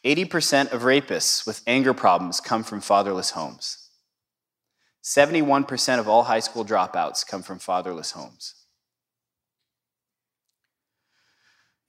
80% 0.02 0.72
of 0.72 0.80
rapists 0.80 1.46
with 1.46 1.62
anger 1.66 1.92
problems 1.92 2.40
come 2.40 2.64
from 2.64 2.80
fatherless 2.80 3.32
homes. 3.32 3.90
71% 5.04 5.98
of 5.98 6.08
all 6.08 6.22
high 6.22 6.40
school 6.40 6.64
dropouts 6.64 7.26
come 7.26 7.42
from 7.42 7.58
fatherless 7.58 8.12
homes. 8.12 8.54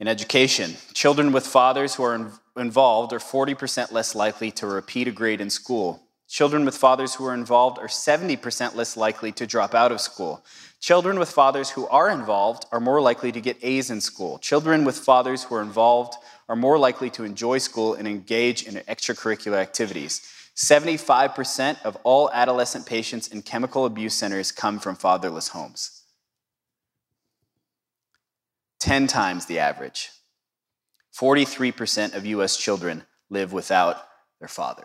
In 0.02 0.10
education, 0.10 0.74
children 0.94 1.32
with 1.32 1.48
fathers 1.48 1.96
who 1.96 2.04
are 2.04 2.32
involved 2.58 3.14
are 3.14 3.20
40% 3.20 3.94
less 3.94 4.14
likely 4.14 4.52
to 4.52 4.68
repeat 4.68 5.08
a 5.08 5.12
grade 5.12 5.40
in 5.40 5.50
school. 5.50 6.04
Children 6.28 6.66
with 6.66 6.76
fathers 6.76 7.16
who 7.16 7.26
are 7.26 7.34
involved 7.34 7.78
are 7.80 7.88
70% 7.88 8.76
less 8.76 8.98
likely 8.98 9.32
to 9.34 9.48
drop 9.48 9.74
out 9.74 9.92
of 9.92 10.02
school. 10.02 10.44
Children 10.84 11.18
with 11.18 11.32
fathers 11.32 11.70
who 11.70 11.88
are 11.88 12.10
involved 12.10 12.66
are 12.74 12.82
more 12.82 13.00
likely 13.00 13.32
to 13.32 13.40
get 13.40 13.56
A's 13.64 13.90
in 13.90 14.02
school. 14.02 14.38
Children 14.40 14.84
with 14.84 14.98
fathers 14.98 15.42
who 15.42 15.56
are 15.56 15.62
involved 15.62 16.16
are 16.50 16.58
more 16.58 16.78
likely 16.78 17.10
to 17.12 17.24
enjoy 17.24 17.60
school 17.60 17.94
and 17.94 18.06
engage 18.06 18.64
in 18.64 18.76
extracurricular 18.76 19.62
activities. 19.62 20.30
75% 20.58 21.82
of 21.86 21.96
all 22.04 22.30
adolescent 22.34 22.86
patients 22.86 23.30
in 23.30 23.44
chemical 23.44 23.86
abuse 23.86 24.14
centers 24.14 24.52
come 24.52 24.78
from 24.78 24.98
fatherless 24.98 25.48
homes. 25.48 26.04
10 28.82 29.08
times 29.08 29.46
the 29.46 29.60
average. 29.60 30.10
43% 31.18 32.14
of 32.14 32.26
US 32.26 32.58
children 32.58 33.06
live 33.30 33.54
without 33.54 34.06
their 34.42 34.50
father. 34.50 34.84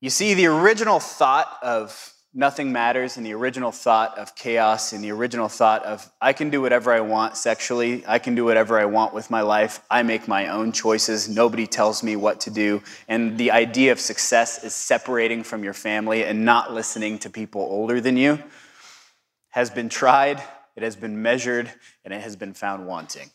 You 0.00 0.08
see, 0.10 0.32
the 0.32 0.46
original 0.46 0.98
thought 0.98 1.58
of 1.62 2.14
nothing 2.32 2.72
matters 2.72 3.16
and 3.16 3.26
the 3.26 3.34
original 3.34 3.72
thought 3.72 4.16
of 4.16 4.34
chaos 4.34 4.92
and 4.92 5.02
the 5.02 5.10
original 5.10 5.48
thought 5.48 5.84
of 5.84 6.10
I 6.20 6.32
can 6.32 6.48
do 6.48 6.62
whatever 6.62 6.92
I 6.92 7.00
want 7.00 7.36
sexually, 7.36 8.04
I 8.06 8.18
can 8.18 8.34
do 8.34 8.44
whatever 8.44 8.78
I 8.78 8.84
want 8.84 9.12
with 9.12 9.30
my 9.30 9.42
life, 9.42 9.80
I 9.90 10.02
make 10.04 10.28
my 10.28 10.48
own 10.48 10.72
choices, 10.72 11.28
nobody 11.28 11.66
tells 11.66 12.02
me 12.02 12.16
what 12.16 12.40
to 12.42 12.50
do. 12.50 12.82
And 13.08 13.36
the 13.36 13.50
idea 13.50 13.92
of 13.92 14.00
success 14.00 14.62
is 14.64 14.74
separating 14.74 15.42
from 15.42 15.64
your 15.64 15.74
family 15.74 16.24
and 16.24 16.44
not 16.44 16.72
listening 16.72 17.18
to 17.18 17.30
people 17.30 17.62
older 17.62 18.00
than 18.00 18.16
you 18.16 18.38
has 19.50 19.68
been 19.68 19.88
tried, 19.88 20.40
it 20.76 20.82
has 20.82 20.96
been 20.96 21.20
measured, 21.20 21.70
and 22.04 22.14
it 22.14 22.22
has 22.22 22.36
been 22.36 22.54
found 22.54 22.86
wanting. 22.86 23.28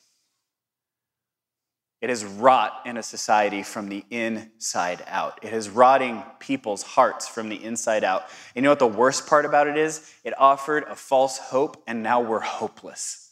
It 2.06 2.10
has 2.10 2.24
wrought 2.24 2.82
in 2.86 2.98
a 2.98 3.02
society 3.02 3.64
from 3.64 3.90
the 3.90 4.06
inside 4.12 5.04
out. 5.08 5.40
It 5.42 5.52
is 5.52 5.70
rotting 5.70 6.22
people's 6.38 6.84
hearts 6.84 7.28
from 7.28 7.50
the 7.50 7.56
inside 7.56 8.04
out. 8.04 8.28
And 8.56 8.58
you 8.58 8.62
know 8.62 8.70
what 8.70 8.78
the 8.78 8.86
worst 8.86 9.26
part 9.26 9.44
about 9.44 9.68
it 9.68 9.76
is? 9.76 10.08
It 10.24 10.40
offered 10.40 10.84
a 10.84 10.94
false 10.94 11.40
hope, 11.40 11.82
and 11.88 12.04
now 12.04 12.22
we're 12.22 12.42
hopeless. 12.42 13.32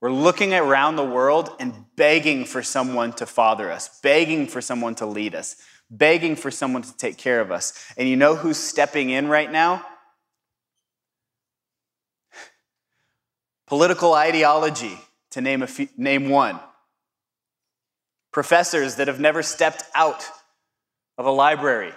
We're 0.00 0.10
looking 0.10 0.52
around 0.52 0.96
the 0.96 1.04
world 1.04 1.54
and 1.60 1.84
begging 1.94 2.44
for 2.44 2.60
someone 2.60 3.12
to 3.12 3.24
father 3.24 3.70
us, 3.70 4.00
begging 4.00 4.48
for 4.48 4.60
someone 4.60 4.96
to 4.96 5.06
lead 5.06 5.36
us, 5.36 5.54
begging 5.88 6.34
for 6.34 6.50
someone 6.50 6.82
to 6.82 6.96
take 6.96 7.18
care 7.18 7.40
of 7.40 7.52
us. 7.52 7.72
And 7.96 8.08
you 8.08 8.16
know 8.16 8.34
who's 8.34 8.56
stepping 8.56 9.10
in 9.10 9.28
right 9.28 9.52
now? 9.52 9.86
Political 13.68 14.12
ideology, 14.12 14.98
to 15.30 15.40
name, 15.40 15.62
a 15.62 15.68
few, 15.68 15.88
name 15.96 16.28
one 16.28 16.58
professors 18.34 18.96
that 18.96 19.06
have 19.06 19.20
never 19.20 19.42
stepped 19.42 19.84
out 19.94 20.28
of 21.16 21.24
a 21.24 21.30
library 21.30 21.92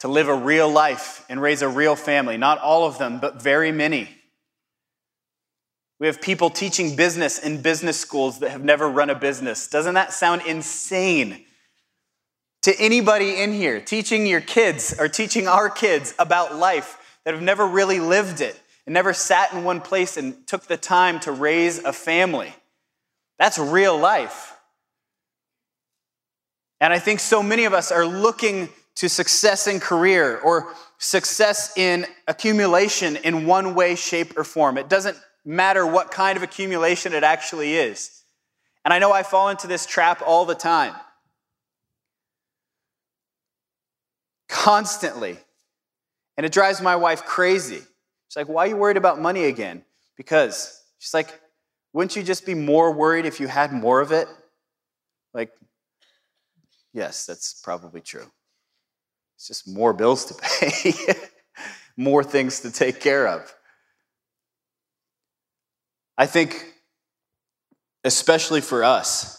to 0.00 0.06
live 0.06 0.28
a 0.28 0.34
real 0.34 0.68
life 0.68 1.24
and 1.30 1.40
raise 1.40 1.62
a 1.62 1.68
real 1.68 1.96
family. 1.96 2.36
Not 2.36 2.58
all 2.58 2.84
of 2.84 2.98
them, 2.98 3.18
but 3.18 3.42
very 3.42 3.72
many. 3.72 4.08
We 5.98 6.06
have 6.08 6.20
people 6.20 6.50
teaching 6.50 6.94
business 6.94 7.38
in 7.38 7.62
business 7.62 7.98
schools 7.98 8.40
that 8.40 8.50
have 8.50 8.62
never 8.62 8.88
run 8.88 9.08
a 9.08 9.14
business. 9.14 9.66
Doesn't 9.66 9.94
that 9.94 10.12
sound 10.12 10.42
insane? 10.46 11.46
To 12.62 12.74
anybody 12.78 13.40
in 13.40 13.52
here, 13.52 13.80
teaching 13.80 14.26
your 14.26 14.40
kids 14.40 14.94
or 14.98 15.08
teaching 15.08 15.48
our 15.48 15.70
kids 15.70 16.14
about 16.18 16.54
life 16.54 17.18
that 17.24 17.32
have 17.32 17.42
never 17.42 17.66
really 17.66 17.98
lived 17.98 18.40
it 18.40 18.60
and 18.84 18.92
never 18.92 19.14
sat 19.14 19.54
in 19.54 19.64
one 19.64 19.80
place 19.80 20.16
and 20.16 20.46
took 20.46 20.64
the 20.66 20.76
time 20.76 21.18
to 21.20 21.32
raise 21.32 21.78
a 21.78 21.92
family. 21.92 22.52
That's 23.38 23.58
real 23.58 23.96
life. 23.96 24.52
And 26.82 26.92
I 26.92 26.98
think 26.98 27.20
so 27.20 27.44
many 27.44 27.64
of 27.64 27.72
us 27.72 27.92
are 27.92 28.04
looking 28.04 28.68
to 28.96 29.08
success 29.08 29.68
in 29.68 29.78
career 29.78 30.38
or 30.40 30.74
success 30.98 31.78
in 31.78 32.04
accumulation 32.26 33.14
in 33.14 33.46
one 33.46 33.76
way, 33.76 33.94
shape, 33.94 34.36
or 34.36 34.42
form. 34.42 34.76
It 34.76 34.88
doesn't 34.88 35.16
matter 35.44 35.86
what 35.86 36.10
kind 36.10 36.36
of 36.36 36.42
accumulation 36.42 37.12
it 37.12 37.22
actually 37.22 37.76
is. 37.76 38.24
And 38.84 38.92
I 38.92 38.98
know 38.98 39.12
I 39.12 39.22
fall 39.22 39.48
into 39.48 39.68
this 39.68 39.86
trap 39.86 40.22
all 40.26 40.44
the 40.44 40.56
time. 40.56 40.92
Constantly. 44.48 45.38
And 46.36 46.44
it 46.44 46.50
drives 46.50 46.82
my 46.82 46.96
wife 46.96 47.24
crazy. 47.24 47.76
She's 47.76 48.36
like, 48.36 48.48
Why 48.48 48.64
are 48.64 48.70
you 48.70 48.76
worried 48.76 48.96
about 48.96 49.20
money 49.20 49.44
again? 49.44 49.84
Because 50.16 50.82
she's 50.98 51.14
like, 51.14 51.28
Wouldn't 51.92 52.16
you 52.16 52.24
just 52.24 52.44
be 52.44 52.54
more 52.54 52.90
worried 52.90 53.24
if 53.24 53.38
you 53.38 53.46
had 53.46 53.72
more 53.72 54.00
of 54.00 54.10
it? 54.10 54.26
Like, 55.32 55.52
Yes, 56.92 57.26
that's 57.26 57.60
probably 57.62 58.00
true. 58.00 58.26
It's 59.36 59.48
just 59.48 59.68
more 59.68 59.92
bills 59.92 60.26
to 60.26 60.34
pay, 60.42 60.94
more 61.96 62.22
things 62.22 62.60
to 62.60 62.70
take 62.70 63.00
care 63.00 63.26
of. 63.26 63.54
I 66.16 66.26
think, 66.26 66.74
especially 68.04 68.60
for 68.60 68.84
us, 68.84 69.38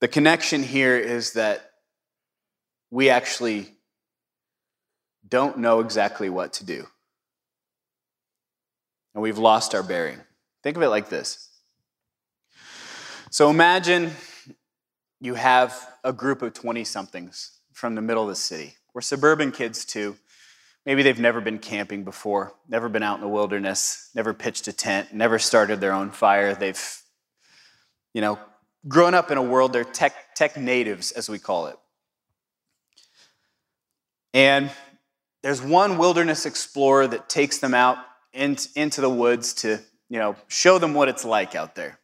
the 0.00 0.08
connection 0.08 0.62
here 0.62 0.96
is 0.96 1.32
that 1.32 1.70
we 2.90 3.10
actually 3.10 3.74
don't 5.28 5.58
know 5.58 5.80
exactly 5.80 6.30
what 6.30 6.52
to 6.54 6.64
do. 6.64 6.86
And 9.14 9.22
we've 9.22 9.38
lost 9.38 9.74
our 9.74 9.82
bearing. 9.82 10.18
Think 10.62 10.76
of 10.76 10.82
it 10.82 10.88
like 10.88 11.08
this. 11.08 11.48
So 13.30 13.50
imagine 13.50 14.12
you 15.20 15.34
have 15.34 15.74
a 16.04 16.12
group 16.12 16.42
of 16.42 16.54
20 16.54 16.84
somethings 16.84 17.58
from 17.72 17.94
the 17.94 18.02
middle 18.02 18.22
of 18.22 18.28
the 18.28 18.36
city. 18.36 18.76
We're 18.94 19.00
suburban 19.00 19.52
kids 19.52 19.84
too. 19.84 20.16
Maybe 20.86 21.02
they've 21.02 21.18
never 21.18 21.40
been 21.40 21.58
camping 21.58 22.04
before, 22.04 22.54
never 22.68 22.88
been 22.88 23.02
out 23.02 23.16
in 23.16 23.20
the 23.20 23.28
wilderness, 23.28 24.10
never 24.14 24.32
pitched 24.32 24.68
a 24.68 24.72
tent, 24.72 25.12
never 25.12 25.38
started 25.38 25.80
their 25.80 25.92
own 25.92 26.10
fire. 26.10 26.54
They've, 26.54 27.02
you 28.14 28.20
know, 28.20 28.38
grown 28.86 29.12
up 29.12 29.30
in 29.30 29.38
a 29.38 29.42
world, 29.42 29.72
they're 29.72 29.84
tech, 29.84 30.34
tech 30.34 30.56
natives, 30.56 31.12
as 31.12 31.28
we 31.28 31.38
call 31.38 31.66
it. 31.66 31.76
And 34.32 34.70
there's 35.42 35.60
one 35.60 35.98
wilderness 35.98 36.46
explorer 36.46 37.06
that 37.08 37.28
takes 37.28 37.58
them 37.58 37.74
out 37.74 37.98
into 38.32 39.00
the 39.00 39.10
woods 39.10 39.52
to, 39.54 39.80
you 40.08 40.18
know, 40.18 40.36
show 40.46 40.78
them 40.78 40.94
what 40.94 41.08
it's 41.08 41.24
like 41.24 41.54
out 41.54 41.74
there. 41.74 41.98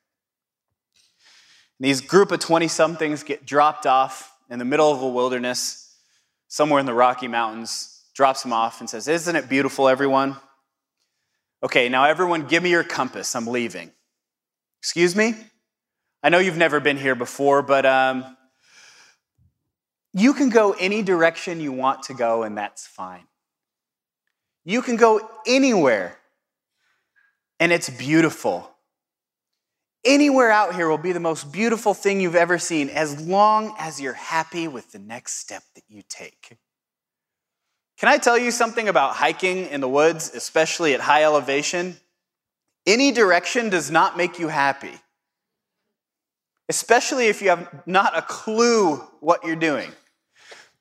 These 1.80 2.00
group 2.00 2.30
of 2.30 2.40
20 2.40 2.68
somethings 2.68 3.22
get 3.22 3.44
dropped 3.44 3.87
off 3.87 4.32
in 4.48 4.58
the 4.58 4.64
middle 4.64 4.90
of 4.92 5.02
a 5.02 5.08
wilderness, 5.08 5.96
somewhere 6.48 6.80
in 6.80 6.87
the 6.87 6.94
Rocky 6.94 7.28
Mountains, 7.28 8.02
drops 8.14 8.42
them 8.42 8.52
off 8.52 8.80
and 8.80 8.88
says, 8.88 9.08
Isn't 9.08 9.37
it 9.37 9.48
beautiful, 9.48 9.88
everyone? 9.88 10.37
Okay, 11.62 11.88
now 11.88 12.04
everyone, 12.04 12.46
give 12.46 12.62
me 12.62 12.70
your 12.70 12.84
compass. 12.84 13.34
I'm 13.34 13.46
leaving. 13.46 13.90
Excuse 14.80 15.16
me? 15.16 15.34
I 16.22 16.28
know 16.28 16.38
you've 16.38 16.56
never 16.56 16.78
been 16.78 16.96
here 16.96 17.14
before, 17.14 17.62
but 17.62 17.84
um, 17.84 18.37
you 20.12 20.34
can 20.34 20.50
go 20.50 20.72
any 20.72 21.02
direction 21.02 21.60
you 21.60 21.72
want 21.72 22.04
to 22.04 22.14
go, 22.14 22.44
and 22.44 22.56
that's 22.56 22.87
fine. 22.87 23.24
You 24.64 24.80
can 24.80 24.96
go 24.96 25.28
anywhere, 25.46 26.16
and 27.58 27.72
it's 27.72 27.90
beautiful. 27.90 28.73
Anywhere 30.05 30.51
out 30.51 30.75
here 30.75 30.88
will 30.88 30.99
be 30.99 31.12
the 31.12 31.21
most 31.21 31.51
beautiful 31.51 31.95
thing 31.95 32.21
you've 32.21 32.35
ever 32.35 32.59
seen 32.59 32.90
as 32.90 33.27
long 33.27 33.75
as 33.79 34.01
you're 34.01 34.12
happy 34.12 34.69
with 34.69 34.93
the 34.93 34.99
next 34.99 35.38
step 35.40 35.62
that 35.75 35.85
you 35.88 36.03
take. 36.09 36.59
Can 37.97 38.09
I 38.09 38.19
tell 38.19 38.37
you 38.37 38.51
something 38.51 38.88
about 38.88 39.14
hiking 39.14 39.67
in 39.67 39.81
the 39.81 39.88
woods, 39.88 40.31
especially 40.35 40.93
at 40.93 41.01
high 41.01 41.25
elevation? 41.25 41.97
Any 42.87 43.12
direction 43.12 43.71
does 43.71 43.90
not 43.90 44.17
make 44.17 44.38
you 44.38 44.49
happy, 44.49 44.93
especially 46.69 47.29
if 47.29 47.40
you 47.40 47.49
have 47.49 47.83
not 47.87 48.17
a 48.19 48.21
clue 48.21 48.97
what 49.21 49.43
you're 49.45 49.57
doing. 49.57 49.90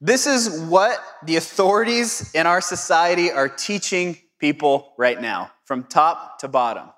This 0.01 0.27
is 0.27 0.59
what 0.63 1.01
the 1.23 1.37
authorities 1.37 2.33
in 2.33 2.45
our 2.45 2.59
society 2.59 3.31
are 3.31 3.47
teaching 3.47 4.17
people 4.37 4.93
right 4.97 5.21
now, 5.21 5.51
from 5.63 5.85
top 5.85 6.39
to 6.39 6.49
bottom. 6.49 6.89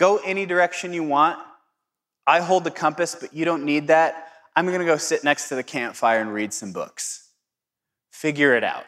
Go 0.00 0.16
any 0.24 0.46
direction 0.46 0.94
you 0.94 1.04
want. 1.04 1.38
I 2.26 2.40
hold 2.40 2.64
the 2.64 2.70
compass, 2.70 3.14
but 3.14 3.34
you 3.34 3.44
don't 3.44 3.66
need 3.66 3.88
that. 3.88 4.28
I'm 4.56 4.64
going 4.64 4.78
to 4.78 4.86
go 4.86 4.96
sit 4.96 5.24
next 5.24 5.50
to 5.50 5.56
the 5.56 5.62
campfire 5.62 6.22
and 6.22 6.32
read 6.32 6.54
some 6.54 6.72
books. 6.72 7.28
Figure 8.10 8.54
it 8.56 8.64
out. 8.64 8.86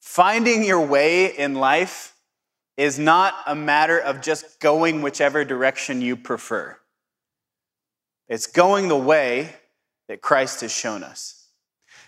Finding 0.00 0.64
your 0.64 0.80
way 0.80 1.26
in 1.26 1.56
life 1.56 2.14
is 2.78 2.98
not 2.98 3.34
a 3.46 3.54
matter 3.54 3.98
of 3.98 4.22
just 4.22 4.60
going 4.60 5.02
whichever 5.02 5.44
direction 5.44 6.00
you 6.00 6.16
prefer. 6.16 6.78
It's 8.30 8.46
going 8.46 8.88
the 8.88 8.96
way 8.96 9.54
that 10.08 10.22
Christ 10.22 10.62
has 10.62 10.72
shown 10.72 11.04
us. 11.04 11.48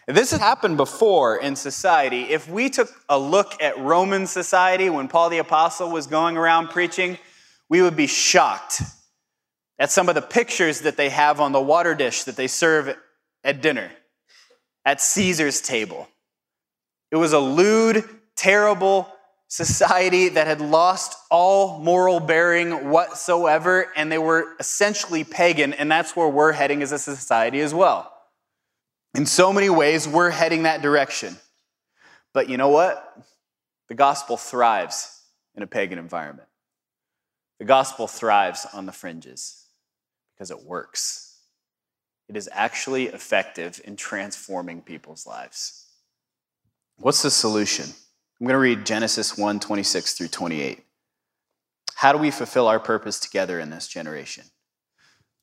This 0.08 0.30
has 0.30 0.40
happened 0.40 0.78
before 0.78 1.36
in 1.36 1.54
society. 1.54 2.22
If 2.22 2.48
we 2.48 2.70
took 2.70 2.88
a 3.10 3.18
look 3.18 3.62
at 3.62 3.78
Roman 3.78 4.26
society 4.26 4.88
when 4.88 5.06
Paul 5.06 5.28
the 5.28 5.36
Apostle 5.36 5.90
was 5.90 6.06
going 6.06 6.38
around 6.38 6.68
preaching, 6.70 7.18
we 7.72 7.80
would 7.80 7.96
be 7.96 8.06
shocked 8.06 8.82
at 9.78 9.90
some 9.90 10.10
of 10.10 10.14
the 10.14 10.20
pictures 10.20 10.82
that 10.82 10.98
they 10.98 11.08
have 11.08 11.40
on 11.40 11.52
the 11.52 11.60
water 11.60 11.94
dish 11.94 12.24
that 12.24 12.36
they 12.36 12.46
serve 12.46 12.94
at 13.44 13.62
dinner, 13.62 13.90
at 14.84 15.00
Caesar's 15.00 15.62
table. 15.62 16.06
It 17.10 17.16
was 17.16 17.32
a 17.32 17.38
lewd, 17.38 18.04
terrible 18.36 19.10
society 19.48 20.28
that 20.28 20.46
had 20.46 20.60
lost 20.60 21.16
all 21.30 21.78
moral 21.78 22.20
bearing 22.20 22.90
whatsoever, 22.90 23.90
and 23.96 24.12
they 24.12 24.18
were 24.18 24.48
essentially 24.60 25.24
pagan, 25.24 25.72
and 25.72 25.90
that's 25.90 26.14
where 26.14 26.28
we're 26.28 26.52
heading 26.52 26.82
as 26.82 26.92
a 26.92 26.98
society 26.98 27.60
as 27.60 27.72
well. 27.72 28.12
In 29.14 29.24
so 29.24 29.50
many 29.50 29.70
ways, 29.70 30.06
we're 30.06 30.28
heading 30.28 30.64
that 30.64 30.82
direction. 30.82 31.38
But 32.34 32.50
you 32.50 32.58
know 32.58 32.68
what? 32.68 33.16
The 33.88 33.94
gospel 33.94 34.36
thrives 34.36 35.22
in 35.54 35.62
a 35.62 35.66
pagan 35.66 35.98
environment. 35.98 36.48
The 37.62 37.66
gospel 37.66 38.08
thrives 38.08 38.66
on 38.72 38.86
the 38.86 38.92
fringes 38.92 39.66
because 40.34 40.50
it 40.50 40.64
works. 40.64 41.36
It 42.28 42.36
is 42.36 42.48
actually 42.50 43.04
effective 43.04 43.80
in 43.84 43.94
transforming 43.94 44.82
people's 44.82 45.28
lives. 45.28 45.86
What's 46.96 47.22
the 47.22 47.30
solution? 47.30 47.84
I'm 48.40 48.48
going 48.48 48.54
to 48.54 48.58
read 48.58 48.84
Genesis 48.84 49.38
1 49.38 49.60
26 49.60 50.14
through 50.14 50.26
28. 50.26 50.82
How 51.94 52.10
do 52.10 52.18
we 52.18 52.32
fulfill 52.32 52.66
our 52.66 52.80
purpose 52.80 53.20
together 53.20 53.60
in 53.60 53.70
this 53.70 53.86
generation? 53.86 54.46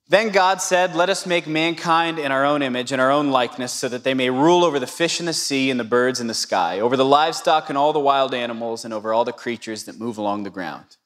Then 0.10 0.34
God 0.34 0.62
said, 0.62 0.98
Let 0.98 1.10
us 1.10 1.26
make 1.26 1.48
mankind 1.48 2.20
in 2.20 2.34
our 2.34 2.44
own 2.44 2.62
image 2.62 2.92
and 2.92 3.00
our 3.00 3.12
own 3.12 3.32
likeness, 3.32 3.72
so 3.72 3.88
that 3.88 4.04
they 4.04 4.14
may 4.14 4.30
rule 4.30 4.66
over 4.66 4.78
the 4.78 4.88
fish 4.88 5.22
in 5.22 5.26
the 5.26 5.32
sea 5.32 5.72
and 5.72 5.80
the 5.80 5.86
birds 5.86 6.20
in 6.20 6.28
the 6.28 6.34
sky, 6.34 6.82
over 6.82 6.98
the 6.98 7.06
livestock 7.06 7.70
and 7.70 7.78
all 7.78 7.94
the 7.94 8.00
wild 8.02 8.34
animals, 8.34 8.84
and 8.84 8.94
over 8.94 9.14
all 9.14 9.24
the 9.24 9.32
creatures 9.32 9.86
that 9.86 9.98
move 9.98 10.18
along 10.18 10.44
the 10.44 10.50
ground. 10.50 10.98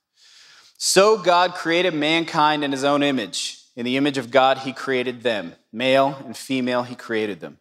So 0.85 1.17
God 1.17 1.53
created 1.53 1.93
mankind 1.93 2.61
in 2.61 2.73
his 2.73 2.83
own 2.83 3.03
image. 3.03 3.57
In 3.73 3.85
the 3.85 3.95
image 3.95 4.17
of 4.17 4.31
God, 4.31 4.57
he 4.57 4.73
created 4.73 5.23
them. 5.23 5.53
Male 5.71 6.21
and 6.25 6.35
female, 6.35 6.83
he 6.83 6.93
created 6.93 7.39
them. 7.39 7.59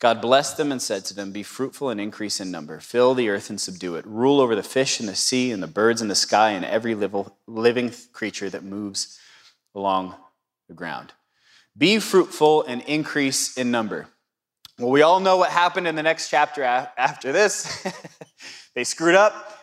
God 0.00 0.20
blessed 0.20 0.56
them 0.56 0.72
and 0.72 0.82
said 0.82 1.04
to 1.04 1.14
them, 1.14 1.30
Be 1.30 1.44
fruitful 1.44 1.90
and 1.90 2.00
increase 2.00 2.40
in 2.40 2.50
number, 2.50 2.80
fill 2.80 3.14
the 3.14 3.28
earth 3.28 3.50
and 3.50 3.60
subdue 3.60 3.94
it, 3.94 4.04
rule 4.04 4.40
over 4.40 4.56
the 4.56 4.64
fish 4.64 4.98
in 4.98 5.06
the 5.06 5.14
sea 5.14 5.52
and 5.52 5.62
the 5.62 5.68
birds 5.68 6.02
in 6.02 6.08
the 6.08 6.16
sky 6.16 6.50
and 6.50 6.64
every 6.64 6.96
living 7.46 7.92
creature 8.12 8.50
that 8.50 8.64
moves 8.64 9.16
along 9.72 10.16
the 10.66 10.74
ground. 10.74 11.12
Be 11.78 12.00
fruitful 12.00 12.64
and 12.64 12.82
increase 12.82 13.56
in 13.56 13.70
number. 13.70 14.08
Well, 14.76 14.90
we 14.90 15.02
all 15.02 15.20
know 15.20 15.36
what 15.36 15.50
happened 15.50 15.86
in 15.86 15.94
the 15.94 16.02
next 16.02 16.30
chapter 16.30 16.64
after 16.64 17.30
this. 17.30 17.86
they 18.74 18.82
screwed 18.82 19.14
up. 19.14 19.55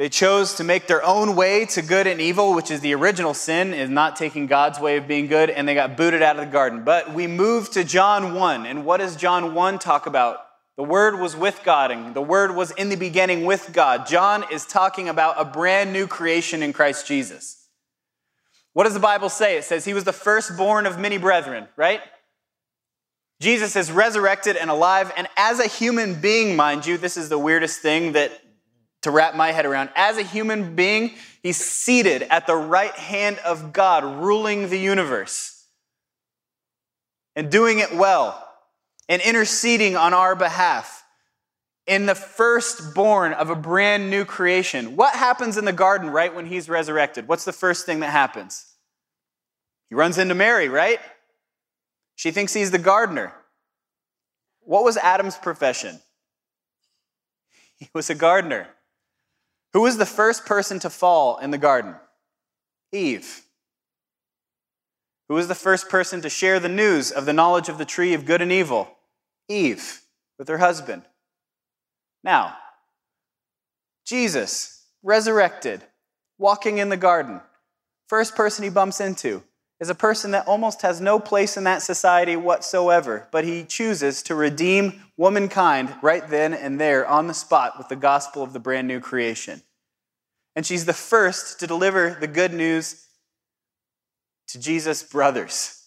They 0.00 0.08
chose 0.08 0.54
to 0.54 0.64
make 0.64 0.86
their 0.86 1.04
own 1.04 1.36
way 1.36 1.66
to 1.66 1.82
good 1.82 2.06
and 2.06 2.22
evil, 2.22 2.54
which 2.54 2.70
is 2.70 2.80
the 2.80 2.94
original 2.94 3.34
sin, 3.34 3.74
is 3.74 3.90
not 3.90 4.16
taking 4.16 4.46
God's 4.46 4.80
way 4.80 4.96
of 4.96 5.06
being 5.06 5.26
good, 5.26 5.50
and 5.50 5.68
they 5.68 5.74
got 5.74 5.94
booted 5.94 6.22
out 6.22 6.38
of 6.38 6.46
the 6.46 6.50
garden. 6.50 6.84
But 6.84 7.12
we 7.12 7.26
move 7.26 7.70
to 7.72 7.84
John 7.84 8.32
1, 8.34 8.64
and 8.64 8.86
what 8.86 9.00
does 9.00 9.14
John 9.14 9.52
1 9.52 9.78
talk 9.78 10.06
about? 10.06 10.38
The 10.78 10.84
Word 10.84 11.20
was 11.20 11.36
with 11.36 11.60
God, 11.64 11.90
and 11.90 12.14
the 12.14 12.22
Word 12.22 12.56
was 12.56 12.70
in 12.70 12.88
the 12.88 12.96
beginning 12.96 13.44
with 13.44 13.74
God. 13.74 14.06
John 14.06 14.46
is 14.50 14.64
talking 14.64 15.06
about 15.10 15.34
a 15.38 15.44
brand 15.44 15.92
new 15.92 16.06
creation 16.06 16.62
in 16.62 16.72
Christ 16.72 17.06
Jesus. 17.06 17.68
What 18.72 18.84
does 18.84 18.94
the 18.94 19.00
Bible 19.00 19.28
say? 19.28 19.58
It 19.58 19.64
says 19.64 19.84
he 19.84 19.92
was 19.92 20.04
the 20.04 20.14
firstborn 20.14 20.86
of 20.86 20.98
many 20.98 21.18
brethren, 21.18 21.68
right? 21.76 22.00
Jesus 23.38 23.76
is 23.76 23.92
resurrected 23.92 24.56
and 24.56 24.70
alive, 24.70 25.12
and 25.18 25.28
as 25.36 25.60
a 25.60 25.68
human 25.68 26.22
being, 26.22 26.56
mind 26.56 26.86
you, 26.86 26.96
this 26.96 27.18
is 27.18 27.28
the 27.28 27.38
weirdest 27.38 27.82
thing 27.82 28.12
that 28.12 28.32
to 29.02 29.10
wrap 29.10 29.34
my 29.34 29.52
head 29.52 29.66
around. 29.66 29.90
As 29.96 30.18
a 30.18 30.22
human 30.22 30.74
being, 30.74 31.14
he's 31.42 31.56
seated 31.56 32.22
at 32.22 32.46
the 32.46 32.56
right 32.56 32.94
hand 32.94 33.38
of 33.38 33.72
God, 33.72 34.04
ruling 34.04 34.68
the 34.68 34.78
universe 34.78 35.64
and 37.34 37.50
doing 37.50 37.78
it 37.78 37.94
well 37.94 38.46
and 39.08 39.22
interceding 39.22 39.96
on 39.96 40.12
our 40.12 40.36
behalf 40.36 41.04
in 41.86 42.06
the 42.06 42.14
firstborn 42.14 43.32
of 43.32 43.50
a 43.50 43.56
brand 43.56 44.10
new 44.10 44.24
creation. 44.24 44.94
What 44.96 45.14
happens 45.14 45.56
in 45.56 45.64
the 45.64 45.72
garden 45.72 46.10
right 46.10 46.34
when 46.34 46.46
he's 46.46 46.68
resurrected? 46.68 47.26
What's 47.26 47.44
the 47.44 47.52
first 47.52 47.86
thing 47.86 48.00
that 48.00 48.10
happens? 48.10 48.66
He 49.88 49.96
runs 49.96 50.18
into 50.18 50.34
Mary, 50.34 50.68
right? 50.68 51.00
She 52.14 52.30
thinks 52.30 52.52
he's 52.52 52.70
the 52.70 52.78
gardener. 52.78 53.32
What 54.60 54.84
was 54.84 54.96
Adam's 54.96 55.36
profession? 55.36 56.00
He 57.80 57.88
was 57.94 58.10
a 58.10 58.14
gardener. 58.14 58.68
Who 59.72 59.82
was 59.82 59.98
the 59.98 60.06
first 60.06 60.46
person 60.46 60.78
to 60.80 60.90
fall 60.90 61.38
in 61.38 61.50
the 61.50 61.58
garden? 61.58 61.94
Eve. 62.92 63.42
Who 65.28 65.34
was 65.34 65.48
the 65.48 65.54
first 65.54 65.88
person 65.88 66.20
to 66.22 66.28
share 66.28 66.58
the 66.58 66.68
news 66.68 67.12
of 67.12 67.24
the 67.24 67.32
knowledge 67.32 67.68
of 67.68 67.78
the 67.78 67.84
tree 67.84 68.14
of 68.14 68.26
good 68.26 68.42
and 68.42 68.50
evil? 68.50 68.96
Eve, 69.48 70.02
with 70.38 70.48
her 70.48 70.58
husband. 70.58 71.02
Now, 72.24 72.56
Jesus, 74.04 74.86
resurrected, 75.02 75.84
walking 76.36 76.78
in 76.78 76.88
the 76.88 76.96
garden, 76.96 77.40
first 78.08 78.34
person 78.34 78.64
he 78.64 78.70
bumps 78.70 79.00
into 79.00 79.44
is 79.80 79.88
a 79.88 79.94
person 79.94 80.32
that 80.32 80.46
almost 80.46 80.82
has 80.82 81.00
no 81.00 81.18
place 81.18 81.56
in 81.56 81.64
that 81.64 81.82
society 81.82 82.36
whatsoever, 82.36 83.26
but 83.32 83.44
he 83.44 83.64
chooses 83.64 84.22
to 84.24 84.34
redeem 84.34 85.02
womankind 85.16 85.94
right 86.02 86.28
then 86.28 86.52
and 86.52 86.78
there 86.78 87.06
on 87.06 87.26
the 87.26 87.34
spot 87.34 87.78
with 87.78 87.88
the 87.88 87.96
gospel 87.96 88.42
of 88.42 88.52
the 88.52 88.60
brand 88.60 88.86
new 88.86 89.00
creation. 89.00 89.62
And 90.54 90.66
she's 90.66 90.84
the 90.84 90.92
first 90.92 91.60
to 91.60 91.66
deliver 91.66 92.16
the 92.20 92.26
good 92.26 92.52
news 92.52 93.06
to 94.48 94.58
Jesus' 94.60 95.02
brothers. 95.02 95.82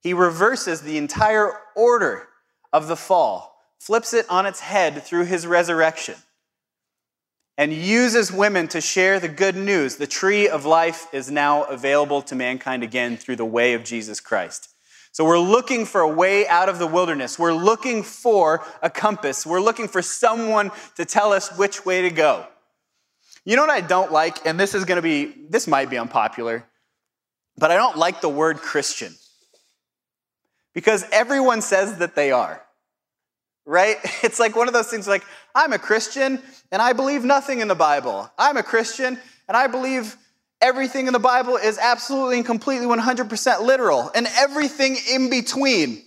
He 0.00 0.14
reverses 0.14 0.80
the 0.80 0.96
entire 0.96 1.52
order 1.76 2.28
of 2.72 2.88
the 2.88 2.96
fall 2.96 3.52
flips 3.78 4.14
it 4.14 4.24
on 4.30 4.46
its 4.46 4.60
head 4.60 5.02
through 5.02 5.24
his 5.24 5.44
resurrection, 5.44 6.14
and 7.62 7.72
uses 7.72 8.32
women 8.32 8.66
to 8.66 8.80
share 8.80 9.20
the 9.20 9.28
good 9.28 9.54
news. 9.54 9.94
The 9.94 10.06
tree 10.08 10.48
of 10.48 10.64
life 10.64 11.06
is 11.12 11.30
now 11.30 11.62
available 11.62 12.20
to 12.22 12.34
mankind 12.34 12.82
again 12.82 13.16
through 13.16 13.36
the 13.36 13.44
way 13.44 13.74
of 13.74 13.84
Jesus 13.84 14.18
Christ. 14.18 14.68
So 15.12 15.24
we're 15.24 15.38
looking 15.38 15.86
for 15.86 16.00
a 16.00 16.08
way 16.08 16.44
out 16.48 16.68
of 16.68 16.80
the 16.80 16.88
wilderness. 16.88 17.38
We're 17.38 17.52
looking 17.52 18.02
for 18.02 18.64
a 18.82 18.90
compass. 18.90 19.46
We're 19.46 19.60
looking 19.60 19.86
for 19.86 20.02
someone 20.02 20.72
to 20.96 21.04
tell 21.04 21.32
us 21.32 21.56
which 21.56 21.86
way 21.86 22.02
to 22.02 22.10
go. 22.10 22.44
You 23.44 23.54
know 23.54 23.62
what 23.62 23.70
I 23.70 23.80
don't 23.80 24.10
like? 24.10 24.44
And 24.44 24.58
this 24.58 24.74
is 24.74 24.84
going 24.84 24.96
to 24.96 25.00
be, 25.00 25.32
this 25.48 25.68
might 25.68 25.88
be 25.88 25.98
unpopular, 25.98 26.64
but 27.56 27.70
I 27.70 27.76
don't 27.76 27.96
like 27.96 28.20
the 28.20 28.28
word 28.28 28.56
Christian. 28.56 29.14
Because 30.74 31.04
everyone 31.12 31.62
says 31.62 31.98
that 31.98 32.16
they 32.16 32.32
are 32.32 32.60
right? 33.66 33.96
It's 34.22 34.38
like 34.38 34.56
one 34.56 34.68
of 34.68 34.74
those 34.74 34.88
things 34.88 35.08
like, 35.08 35.24
I'm 35.54 35.72
a 35.72 35.78
Christian 35.78 36.40
and 36.70 36.80
I 36.80 36.92
believe 36.92 37.24
nothing 37.24 37.60
in 37.60 37.68
the 37.68 37.74
Bible. 37.74 38.30
I'm 38.38 38.56
a 38.56 38.62
Christian 38.62 39.18
and 39.48 39.56
I 39.56 39.66
believe 39.66 40.16
everything 40.60 41.08
in 41.08 41.12
the 41.12 41.18
Bible 41.18 41.56
is 41.56 41.78
absolutely 41.78 42.36
and 42.36 42.46
completely 42.46 42.86
100% 42.86 43.60
literal 43.62 44.10
and 44.14 44.28
everything 44.38 44.96
in 45.12 45.28
between. 45.28 46.02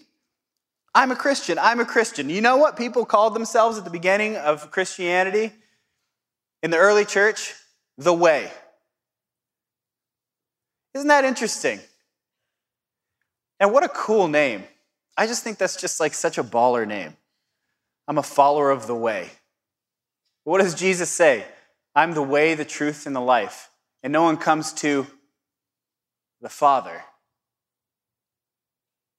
I'm 0.96 1.12
a 1.12 1.15
Christian. 1.15 1.60
I'm 1.60 1.82
a 1.82 1.86
Christian. 1.86 2.30
You 2.30 2.39
know 2.39 2.56
what 2.56 2.78
people 2.78 3.06
called 3.06 3.36
themselves 3.36 3.78
at 3.78 3.84
the 3.84 3.89
beginning 3.89 4.38
of 4.38 4.72
Christianity 4.72 5.52
in 6.63 6.72
the 6.72 6.78
early 6.78 7.04
church? 7.04 7.54
The 7.98 8.13
way. 8.13 8.50
Isn't 10.94 11.10
that 11.10 11.26
interesting? 11.26 11.82
And 13.60 13.74
what 13.74 13.84
a 13.84 13.89
cool 13.89 14.30
name. 14.30 14.63
I 15.18 15.28
just 15.28 15.44
think 15.44 15.58
that's 15.58 15.76
just 15.76 16.00
like 16.00 16.13
such 16.13 16.38
a 16.38 16.44
baller 16.44 16.88
name. 16.88 17.15
I'm 18.08 18.18
a 18.18 18.24
follower 18.24 18.72
of 18.72 18.88
the 18.88 18.96
way. 18.96 19.30
What 20.44 20.62
does 20.62 20.76
Jesus 20.76 21.10
say? 21.10 21.46
I'm 21.96 22.13
the 22.13 22.22
way, 22.22 22.54
the 22.54 22.65
truth, 22.65 23.06
and 23.06 23.15
the 23.15 23.22
life. 23.22 23.70
And 24.04 24.13
no 24.13 24.24
one 24.24 24.38
comes 24.38 24.74
to 24.74 25.08
the 26.41 26.50
Father 26.50 27.04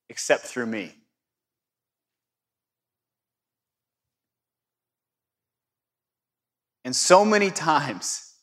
except 0.09 0.44
through 0.44 0.66
me. 0.66 0.94
And 6.85 6.94
so 6.94 7.25
many 7.25 7.51
times 7.51 8.35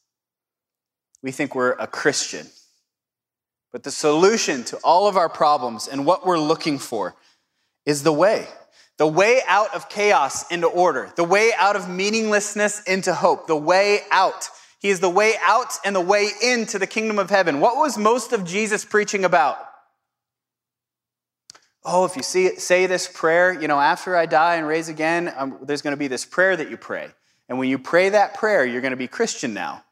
we 1.21 1.31
think 1.31 1.55
we're 1.55 1.71
a 1.79 1.87
Christian. 1.87 2.47
But 3.71 3.83
the 3.83 3.91
solution 3.91 4.65
to 4.65 4.77
all 4.83 5.07
of 5.07 5.15
our 5.15 5.29
problems 5.29 5.87
and 5.87 6.05
what 6.05 6.25
we're 6.25 6.37
looking 6.37 6.77
for 6.77 7.15
is 7.85 8.03
the 8.03 8.11
way 8.11 8.47
the 8.97 9.07
way 9.07 9.41
out 9.47 9.73
of 9.73 9.89
chaos 9.89 10.49
into 10.51 10.67
order, 10.67 11.11
the 11.15 11.23
way 11.23 11.51
out 11.57 11.75
of 11.75 11.89
meaninglessness 11.89 12.83
into 12.83 13.13
hope, 13.13 13.47
the 13.47 13.55
way 13.55 14.01
out. 14.11 14.49
He 14.79 14.89
is 14.89 14.99
the 14.99 15.09
way 15.09 15.33
out 15.41 15.73
and 15.85 15.95
the 15.95 16.01
way 16.01 16.29
into 16.43 16.77
the 16.77 16.87
kingdom 16.87 17.17
of 17.17 17.29
heaven. 17.29 17.59
What 17.59 17.77
was 17.77 17.97
most 17.97 18.33
of 18.33 18.45
Jesus 18.45 18.85
preaching 18.85 19.25
about? 19.25 19.57
oh, 21.85 22.05
if 22.05 22.15
you 22.15 22.23
see, 22.23 22.55
say 22.55 22.85
this 22.85 23.07
prayer, 23.07 23.59
you 23.59 23.67
know, 23.67 23.79
after 23.79 24.15
I 24.15 24.25
die 24.25 24.55
and 24.55 24.67
raise 24.67 24.89
again, 24.89 25.33
um, 25.35 25.59
there's 25.61 25.81
going 25.81 25.93
to 25.93 25.97
be 25.97 26.07
this 26.07 26.25
prayer 26.25 26.55
that 26.55 26.69
you 26.69 26.77
pray. 26.77 27.09
And 27.49 27.59
when 27.59 27.69
you 27.69 27.77
pray 27.77 28.09
that 28.09 28.35
prayer, 28.35 28.65
you're 28.65 28.81
going 28.81 28.91
to 28.91 28.97
be 28.97 29.07
Christian 29.07 29.53
now. 29.53 29.83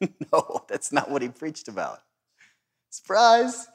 no, 0.32 0.64
that's 0.68 0.92
not 0.92 1.10
what 1.10 1.22
he 1.22 1.28
preached 1.28 1.68
about. 1.68 2.00
Surprise. 2.90 3.66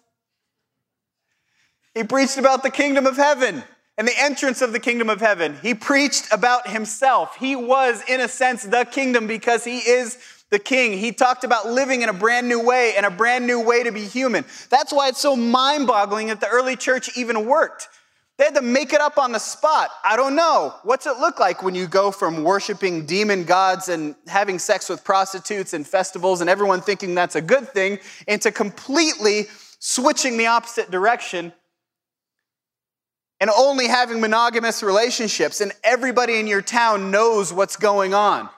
He 1.98 2.04
preached 2.04 2.38
about 2.38 2.62
the 2.62 2.70
kingdom 2.70 3.08
of 3.08 3.18
heaven 3.18 3.64
and 3.98 4.08
the 4.08 4.14
entrance 4.20 4.62
of 4.62 4.72
the 4.72 4.80
kingdom 4.80 5.10
of 5.10 5.20
heaven. 5.20 5.58
He 5.64 5.74
preached 5.74 6.32
about 6.32 6.70
himself. 6.70 7.36
He 7.38 7.56
was, 7.56 8.04
in 8.08 8.22
a 8.22 8.28
sense, 8.28 8.62
the 8.62 8.86
kingdom 8.86 9.26
because 9.26 9.64
he 9.64 9.80
is 9.80 10.20
the 10.52 10.60
king. 10.60 10.96
He 10.96 11.12
talked 11.12 11.44
about 11.44 11.66
living 11.66 12.04
in 12.04 12.10
a 12.10 12.14
brand 12.14 12.48
new 12.48 12.64
way 12.64 12.94
and 12.96 13.04
a 13.04 13.10
brand 13.10 13.48
new 13.48 13.60
way 13.60 13.82
to 13.82 13.92
be 13.92 14.06
human. 14.06 14.46
That's 14.70 14.94
why 14.94 15.08
it's 15.08 15.20
so 15.20 15.36
mind 15.36 15.88
boggling 15.88 16.28
that 16.28 16.40
the 16.40 16.48
early 16.48 16.76
church 16.76 17.18
even 17.18 17.48
worked. 17.48 17.90
They 18.38 18.44
had 18.44 18.54
to 18.54 18.62
make 18.62 18.94
it 18.94 19.02
up 19.02 19.18
on 19.18 19.32
the 19.32 19.40
spot. 19.40 19.90
I 20.06 20.16
don't 20.16 20.36
know. 20.36 20.76
What's 20.84 21.08
it 21.08 21.18
look 21.18 21.40
like 21.40 21.64
when 21.64 21.74
you 21.74 21.88
go 21.88 22.12
from 22.12 22.44
worshiping 22.44 23.08
demon 23.08 23.44
gods 23.44 23.90
and 23.90 24.14
having 24.28 24.60
sex 24.60 24.88
with 24.88 25.04
prostitutes 25.04 25.74
and 25.74 25.86
festivals 25.86 26.42
and 26.42 26.50
everyone 26.50 26.82
thinking 26.82 27.16
that's 27.16 27.36
a 27.36 27.42
good 27.42 27.68
thing 27.70 27.98
into 28.28 28.52
completely 28.52 29.48
switching 29.80 30.38
the 30.38 30.46
opposite 30.46 30.92
direction 30.92 31.52
and 33.40 33.50
only 33.50 33.88
having 33.88 34.20
monogamous 34.20 34.82
relationships 34.82 35.62
and 35.62 35.72
everybody 35.84 36.40
in 36.40 36.48
your 36.48 36.62
town 36.62 37.12
knows 37.12 37.54
what's 37.54 37.76
going 37.76 38.14
on? 38.14 38.50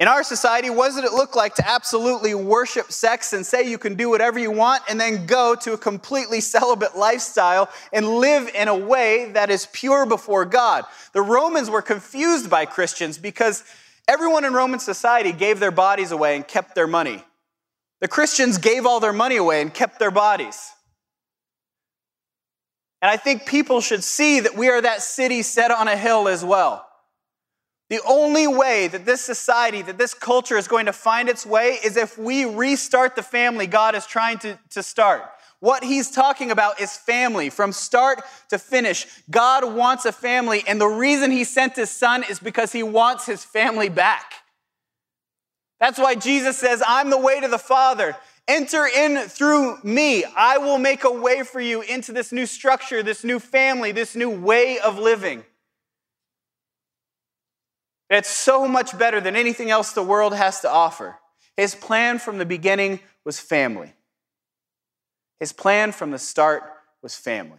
In 0.00 0.08
our 0.08 0.24
society, 0.24 0.70
what 0.70 0.88
does 0.88 0.96
it 0.96 1.12
look 1.12 1.36
like 1.36 1.54
to 1.54 1.68
absolutely 1.68 2.34
worship 2.34 2.90
sex 2.90 3.32
and 3.32 3.46
say 3.46 3.62
you 3.62 3.78
can 3.78 3.94
do 3.94 4.10
whatever 4.10 4.40
you 4.40 4.50
want 4.50 4.82
and 4.88 5.00
then 5.00 5.24
go 5.24 5.54
to 5.54 5.72
a 5.72 5.78
completely 5.78 6.40
celibate 6.40 6.96
lifestyle 6.96 7.70
and 7.92 8.06
live 8.06 8.50
in 8.54 8.66
a 8.66 8.76
way 8.76 9.30
that 9.32 9.50
is 9.50 9.68
pure 9.72 10.04
before 10.04 10.44
God? 10.44 10.84
The 11.12 11.22
Romans 11.22 11.70
were 11.70 11.80
confused 11.80 12.50
by 12.50 12.66
Christians 12.66 13.18
because 13.18 13.62
everyone 14.08 14.44
in 14.44 14.52
Roman 14.52 14.80
society 14.80 15.30
gave 15.30 15.60
their 15.60 15.70
bodies 15.70 16.10
away 16.10 16.34
and 16.34 16.46
kept 16.46 16.74
their 16.74 16.88
money. 16.88 17.22
The 18.00 18.08
Christians 18.08 18.58
gave 18.58 18.84
all 18.86 18.98
their 18.98 19.12
money 19.12 19.36
away 19.36 19.62
and 19.62 19.72
kept 19.72 20.00
their 20.00 20.10
bodies. 20.10 20.72
And 23.04 23.10
I 23.10 23.18
think 23.18 23.44
people 23.44 23.82
should 23.82 24.02
see 24.02 24.40
that 24.40 24.56
we 24.56 24.70
are 24.70 24.80
that 24.80 25.02
city 25.02 25.42
set 25.42 25.70
on 25.70 25.88
a 25.88 25.94
hill 25.94 26.26
as 26.26 26.42
well. 26.42 26.88
The 27.90 28.00
only 28.08 28.46
way 28.46 28.88
that 28.88 29.04
this 29.04 29.20
society, 29.20 29.82
that 29.82 29.98
this 29.98 30.14
culture 30.14 30.56
is 30.56 30.66
going 30.66 30.86
to 30.86 30.92
find 30.94 31.28
its 31.28 31.44
way 31.44 31.76
is 31.84 31.98
if 31.98 32.16
we 32.16 32.46
restart 32.46 33.14
the 33.14 33.22
family 33.22 33.66
God 33.66 33.94
is 33.94 34.06
trying 34.06 34.38
to, 34.38 34.58
to 34.70 34.82
start. 34.82 35.22
What 35.60 35.84
he's 35.84 36.10
talking 36.10 36.50
about 36.50 36.80
is 36.80 36.96
family 36.96 37.50
from 37.50 37.72
start 37.72 38.22
to 38.48 38.58
finish. 38.58 39.06
God 39.30 39.74
wants 39.74 40.06
a 40.06 40.12
family, 40.12 40.64
and 40.66 40.80
the 40.80 40.86
reason 40.86 41.30
he 41.30 41.44
sent 41.44 41.76
his 41.76 41.90
son 41.90 42.24
is 42.30 42.38
because 42.38 42.72
he 42.72 42.82
wants 42.82 43.26
his 43.26 43.44
family 43.44 43.90
back. 43.90 44.32
That's 45.78 45.98
why 45.98 46.14
Jesus 46.14 46.56
says, 46.56 46.82
I'm 46.88 47.10
the 47.10 47.18
way 47.18 47.38
to 47.38 47.48
the 47.48 47.58
Father. 47.58 48.16
Enter 48.46 48.86
in 48.86 49.28
through 49.28 49.78
me. 49.82 50.24
I 50.24 50.58
will 50.58 50.78
make 50.78 51.04
a 51.04 51.10
way 51.10 51.42
for 51.42 51.60
you 51.60 51.80
into 51.80 52.12
this 52.12 52.30
new 52.30 52.44
structure, 52.44 53.02
this 53.02 53.24
new 53.24 53.38
family, 53.38 53.90
this 53.90 54.14
new 54.14 54.28
way 54.28 54.78
of 54.78 54.98
living. 54.98 55.44
It's 58.10 58.28
so 58.28 58.68
much 58.68 58.96
better 58.98 59.20
than 59.20 59.34
anything 59.34 59.70
else 59.70 59.92
the 59.92 60.02
world 60.02 60.34
has 60.34 60.60
to 60.60 60.70
offer. 60.70 61.18
His 61.56 61.74
plan 61.74 62.18
from 62.18 62.38
the 62.38 62.44
beginning 62.44 63.00
was 63.24 63.40
family. 63.40 63.94
His 65.40 65.52
plan 65.52 65.92
from 65.92 66.10
the 66.10 66.18
start 66.18 66.64
was 67.02 67.14
family. 67.14 67.58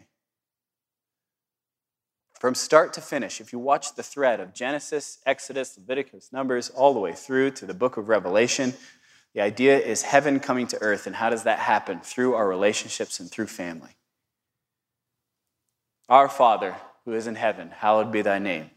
From 2.39 2.53
start 2.53 2.93
to 2.93 3.01
finish, 3.01 3.41
if 3.41 3.53
you 3.53 3.59
watch 3.59 3.95
the 3.95 4.03
thread 4.03 4.39
of 4.39 4.53
Genesis, 4.53 5.19
Exodus, 5.25 5.77
Leviticus, 5.77 6.31
Numbers, 6.31 6.69
all 6.69 6.93
the 6.93 6.99
way 6.99 7.13
through 7.13 7.51
to 7.51 7.65
the 7.65 7.73
book 7.73 7.97
of 7.97 8.07
Revelation, 8.07 8.73
the 9.35 9.41
idea 9.41 9.77
is 9.77 10.01
heaven 10.01 10.39
coming 10.39 10.65
to 10.67 10.81
earth. 10.81 11.07
And 11.07 11.15
how 11.15 11.29
does 11.29 11.43
that 11.43 11.59
happen? 11.59 11.99
Through 11.99 12.35
our 12.35 12.47
relationships 12.47 13.19
and 13.19 13.29
through 13.29 13.47
family. 13.47 13.91
Our 16.07 16.29
Father, 16.29 16.75
who 17.03 17.13
is 17.13 17.27
in 17.27 17.35
heaven, 17.35 17.69
hallowed 17.69 18.13
be 18.13 18.21
thy 18.21 18.39
name. 18.39 18.71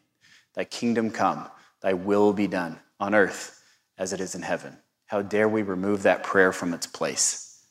Thy 0.55 0.65
kingdom 0.65 1.13
come. 1.13 1.49
Thy 1.81 1.93
will 1.93 2.33
be 2.33 2.49
done 2.49 2.81
on 2.99 3.15
earth 3.15 3.63
as 3.97 4.13
it 4.13 4.21
is 4.21 4.35
in 4.35 4.43
heaven. 4.43 4.77
How 5.07 5.23
dare 5.23 5.49
we 5.49 5.63
remove 5.63 6.03
that 6.03 6.25
prayer 6.25 6.51
from 6.53 6.75
its 6.75 6.89
place? 6.89 7.63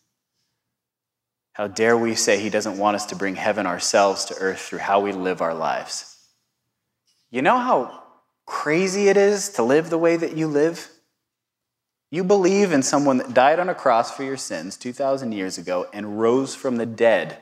How 1.52 1.68
dare 1.68 1.98
we 1.98 2.16
say 2.16 2.40
He 2.40 2.50
doesn't 2.50 2.78
want 2.78 2.96
us 2.96 3.06
to 3.08 3.18
bring 3.18 3.36
heaven 3.36 3.68
ourselves 3.68 4.24
to 4.26 4.36
earth 4.36 4.62
through 4.62 4.80
how 4.80 5.02
we 5.02 5.12
live 5.12 5.42
our 5.42 5.54
lives? 5.54 6.16
You 7.32 7.42
know 7.42 7.58
how 7.58 8.04
crazy 8.46 9.10
it 9.10 9.18
is 9.18 9.50
to 9.50 9.64
live 9.64 9.90
the 9.90 9.98
way 9.98 10.16
that 10.16 10.38
you 10.38 10.48
live? 10.48 10.90
You 12.10 12.24
believe 12.24 12.72
in 12.72 12.84
someone 12.84 13.18
that 13.18 13.34
died 13.34 13.60
on 13.60 13.68
a 13.68 13.76
cross 13.76 14.12
for 14.12 14.24
your 14.24 14.38
sins 14.38 14.78
2,000 14.78 15.34
years 15.34 15.58
ago 15.58 15.88
and 15.92 16.20
rose 16.20 16.56
from 16.56 16.78
the 16.78 16.86
dead 16.86 17.42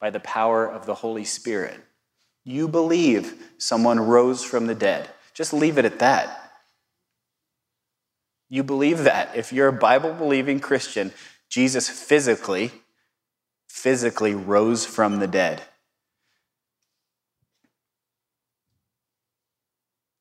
by 0.00 0.10
the 0.10 0.20
power 0.20 0.66
of 0.66 0.86
the 0.86 0.96
Holy 0.96 1.24
Spirit. 1.24 1.80
You 2.44 2.66
believe 2.66 3.34
someone 3.58 4.00
rose 4.00 4.42
from 4.42 4.66
the 4.66 4.74
dead. 4.74 5.08
Just 5.34 5.52
leave 5.52 5.78
it 5.78 5.84
at 5.84 6.00
that. 6.00 6.52
You 8.48 8.64
believe 8.64 9.04
that. 9.04 9.36
If 9.36 9.52
you're 9.52 9.68
a 9.68 9.72
Bible 9.72 10.12
believing 10.12 10.58
Christian, 10.58 11.12
Jesus 11.48 11.88
physically, 11.88 12.72
physically 13.68 14.34
rose 14.34 14.84
from 14.84 15.20
the 15.20 15.28
dead. 15.28 15.62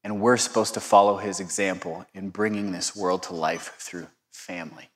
And 0.03 0.19
we're 0.19 0.37
supposed 0.37 0.73
to 0.73 0.79
follow 0.79 1.17
his 1.17 1.39
example 1.39 2.05
in 2.13 2.29
bringing 2.29 2.71
this 2.71 2.95
world 2.95 3.23
to 3.23 3.33
life 3.33 3.75
through 3.77 4.07
family. 4.31 4.89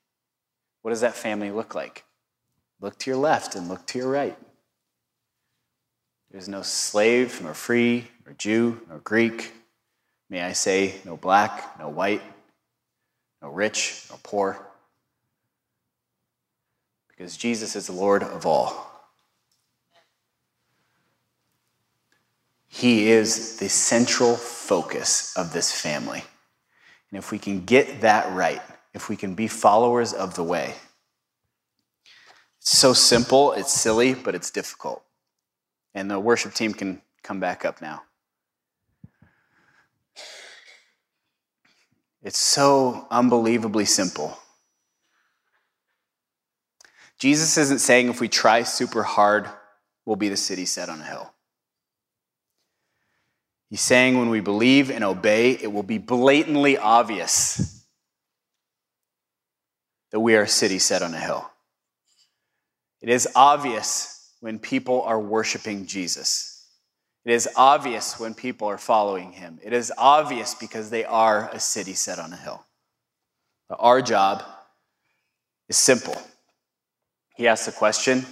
What 0.82 0.92
does 0.92 1.02
that 1.02 1.16
family 1.16 1.52
look 1.52 1.76
like? 1.76 2.06
Look 2.82 2.98
to 3.00 3.12
your 3.12 3.20
left 3.20 3.56
and 3.56 3.68
look 3.68 3.86
to 3.88 4.00
your 4.00 4.10
right. 4.10 4.38
There's 6.32 6.50
no 6.50 6.64
slave, 6.64 7.42
nor 7.42 7.54
free, 7.54 8.08
nor 8.26 8.34
Jew, 8.34 8.82
nor 8.90 9.00
Greek, 9.00 9.54
May 10.30 10.42
I 10.42 10.54
say, 10.54 10.96
no 11.06 11.18
black, 11.18 11.78
no 11.80 11.90
white, 11.90 12.22
no 13.42 13.50
rich, 13.50 14.08
no 14.10 14.18
poor, 14.24 14.60
because 17.10 17.38
Jesus 17.38 17.76
is 17.76 17.88
the 17.88 17.94
Lord 17.94 18.24
of 18.24 18.46
all. 18.46 18.95
He 22.76 23.10
is 23.10 23.56
the 23.56 23.70
central 23.70 24.36
focus 24.36 25.34
of 25.38 25.54
this 25.54 25.72
family. 25.72 26.26
And 27.10 27.18
if 27.18 27.32
we 27.32 27.40
can 27.40 27.64
get 27.64 28.02
that 28.02 28.30
right, 28.36 28.62
if 28.94 29.08
we 29.08 29.16
can 29.16 29.34
be 29.34 29.48
followers 29.48 30.12
of 30.12 30.36
the 30.36 30.44
way, 30.44 30.74
it's 32.60 32.78
so 32.78 32.92
simple, 32.92 33.54
it's 33.54 33.72
silly, 33.72 34.14
but 34.14 34.36
it's 34.36 34.52
difficult. 34.52 35.02
And 35.94 36.12
the 36.12 36.20
worship 36.20 36.54
team 36.54 36.74
can 36.74 37.02
come 37.24 37.40
back 37.40 37.64
up 37.64 37.82
now. 37.82 38.04
It's 42.22 42.40
so 42.40 43.08
unbelievably 43.10 43.86
simple. 43.86 44.38
Jesus 47.20 47.58
isn't 47.58 47.80
saying 47.80 48.10
if 48.10 48.20
we 48.20 48.28
try 48.28 48.64
super 48.64 49.04
hard, 49.04 49.48
we'll 50.06 50.18
be 50.18 50.28
the 50.28 50.36
city 50.36 50.66
set 50.66 50.90
on 50.90 51.00
a 51.00 51.06
hill. 51.06 51.32
He's 53.76 53.82
saying 53.82 54.18
when 54.18 54.30
we 54.30 54.40
believe 54.40 54.90
and 54.90 55.04
obey, 55.04 55.52
it 55.52 55.70
will 55.70 55.84
be 55.84 55.98
blatantly 55.98 56.78
obvious 56.78 57.86
that 60.12 60.22
we 60.22 60.34
are 60.38 60.44
a 60.44 60.48
city 60.48 60.80
set 60.80 61.02
on 61.02 61.14
a 61.14 61.20
hill. 61.20 61.46
It 63.02 63.10
is 63.10 63.28
obvious 63.36 64.32
when 64.40 64.60
people 64.60 65.02
are 65.02 65.20
worshiping 65.20 65.88
Jesus. 65.88 66.70
It 67.26 67.34
is 67.34 67.50
obvious 67.58 68.18
when 68.18 68.34
people 68.34 68.70
are 68.70 68.78
following 68.78 69.34
him. 69.34 69.60
It 69.62 69.74
is 69.74 69.92
obvious 69.98 70.56
because 70.56 70.90
they 70.90 71.04
are 71.04 71.50
a 71.50 71.60
city 71.60 71.96
set 71.96 72.18
on 72.18 72.32
a 72.32 72.38
hill. 72.38 72.66
But 73.68 73.80
our 73.82 74.02
job 74.02 74.42
is 75.68 75.76
simple. 75.76 76.16
He 77.36 77.46
asks 77.46 77.66
the 77.66 77.74
question 77.74 78.26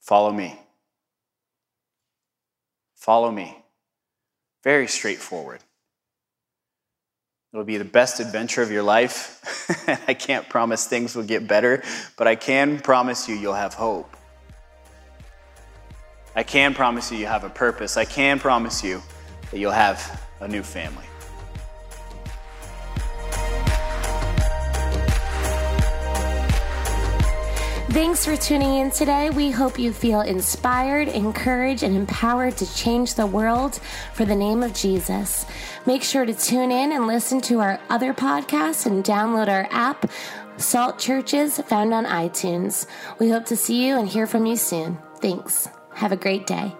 follow 0.00 0.32
me. 0.32 0.58
Follow 2.96 3.30
me. 3.30 3.59
Very 4.62 4.86
straightforward. 4.86 5.60
It'll 7.52 7.64
be 7.64 7.78
the 7.78 7.84
best 7.84 8.20
adventure 8.20 8.62
of 8.62 8.70
your 8.70 8.82
life. 8.82 9.42
I 10.08 10.14
can't 10.14 10.48
promise 10.48 10.86
things 10.86 11.16
will 11.16 11.24
get 11.24 11.48
better, 11.48 11.82
but 12.16 12.28
I 12.28 12.36
can 12.36 12.78
promise 12.78 13.28
you 13.28 13.34
you'll 13.34 13.54
have 13.54 13.74
hope. 13.74 14.16
I 16.36 16.44
can 16.44 16.74
promise 16.74 17.10
you 17.10 17.18
you 17.18 17.26
have 17.26 17.42
a 17.42 17.50
purpose. 17.50 17.96
I 17.96 18.04
can 18.04 18.38
promise 18.38 18.84
you 18.84 19.02
that 19.50 19.58
you'll 19.58 19.72
have 19.72 20.22
a 20.38 20.46
new 20.46 20.62
family. 20.62 21.09
Thanks 27.90 28.24
for 28.24 28.36
tuning 28.36 28.76
in 28.76 28.92
today. 28.92 29.30
We 29.30 29.50
hope 29.50 29.76
you 29.76 29.92
feel 29.92 30.20
inspired, 30.20 31.08
encouraged, 31.08 31.82
and 31.82 31.96
empowered 31.96 32.56
to 32.58 32.74
change 32.74 33.14
the 33.14 33.26
world 33.26 33.80
for 34.14 34.24
the 34.24 34.36
name 34.36 34.62
of 34.62 34.72
Jesus. 34.72 35.44
Make 35.86 36.04
sure 36.04 36.24
to 36.24 36.32
tune 36.32 36.70
in 36.70 36.92
and 36.92 37.08
listen 37.08 37.40
to 37.42 37.58
our 37.58 37.80
other 37.88 38.14
podcasts 38.14 38.86
and 38.86 39.02
download 39.02 39.48
our 39.48 39.66
app, 39.72 40.08
Salt 40.56 41.00
Churches, 41.00 41.58
found 41.58 41.92
on 41.92 42.04
iTunes. 42.04 42.86
We 43.18 43.28
hope 43.28 43.46
to 43.46 43.56
see 43.56 43.84
you 43.84 43.98
and 43.98 44.06
hear 44.06 44.28
from 44.28 44.46
you 44.46 44.54
soon. 44.54 44.96
Thanks. 45.20 45.68
Have 45.94 46.12
a 46.12 46.16
great 46.16 46.46
day. 46.46 46.72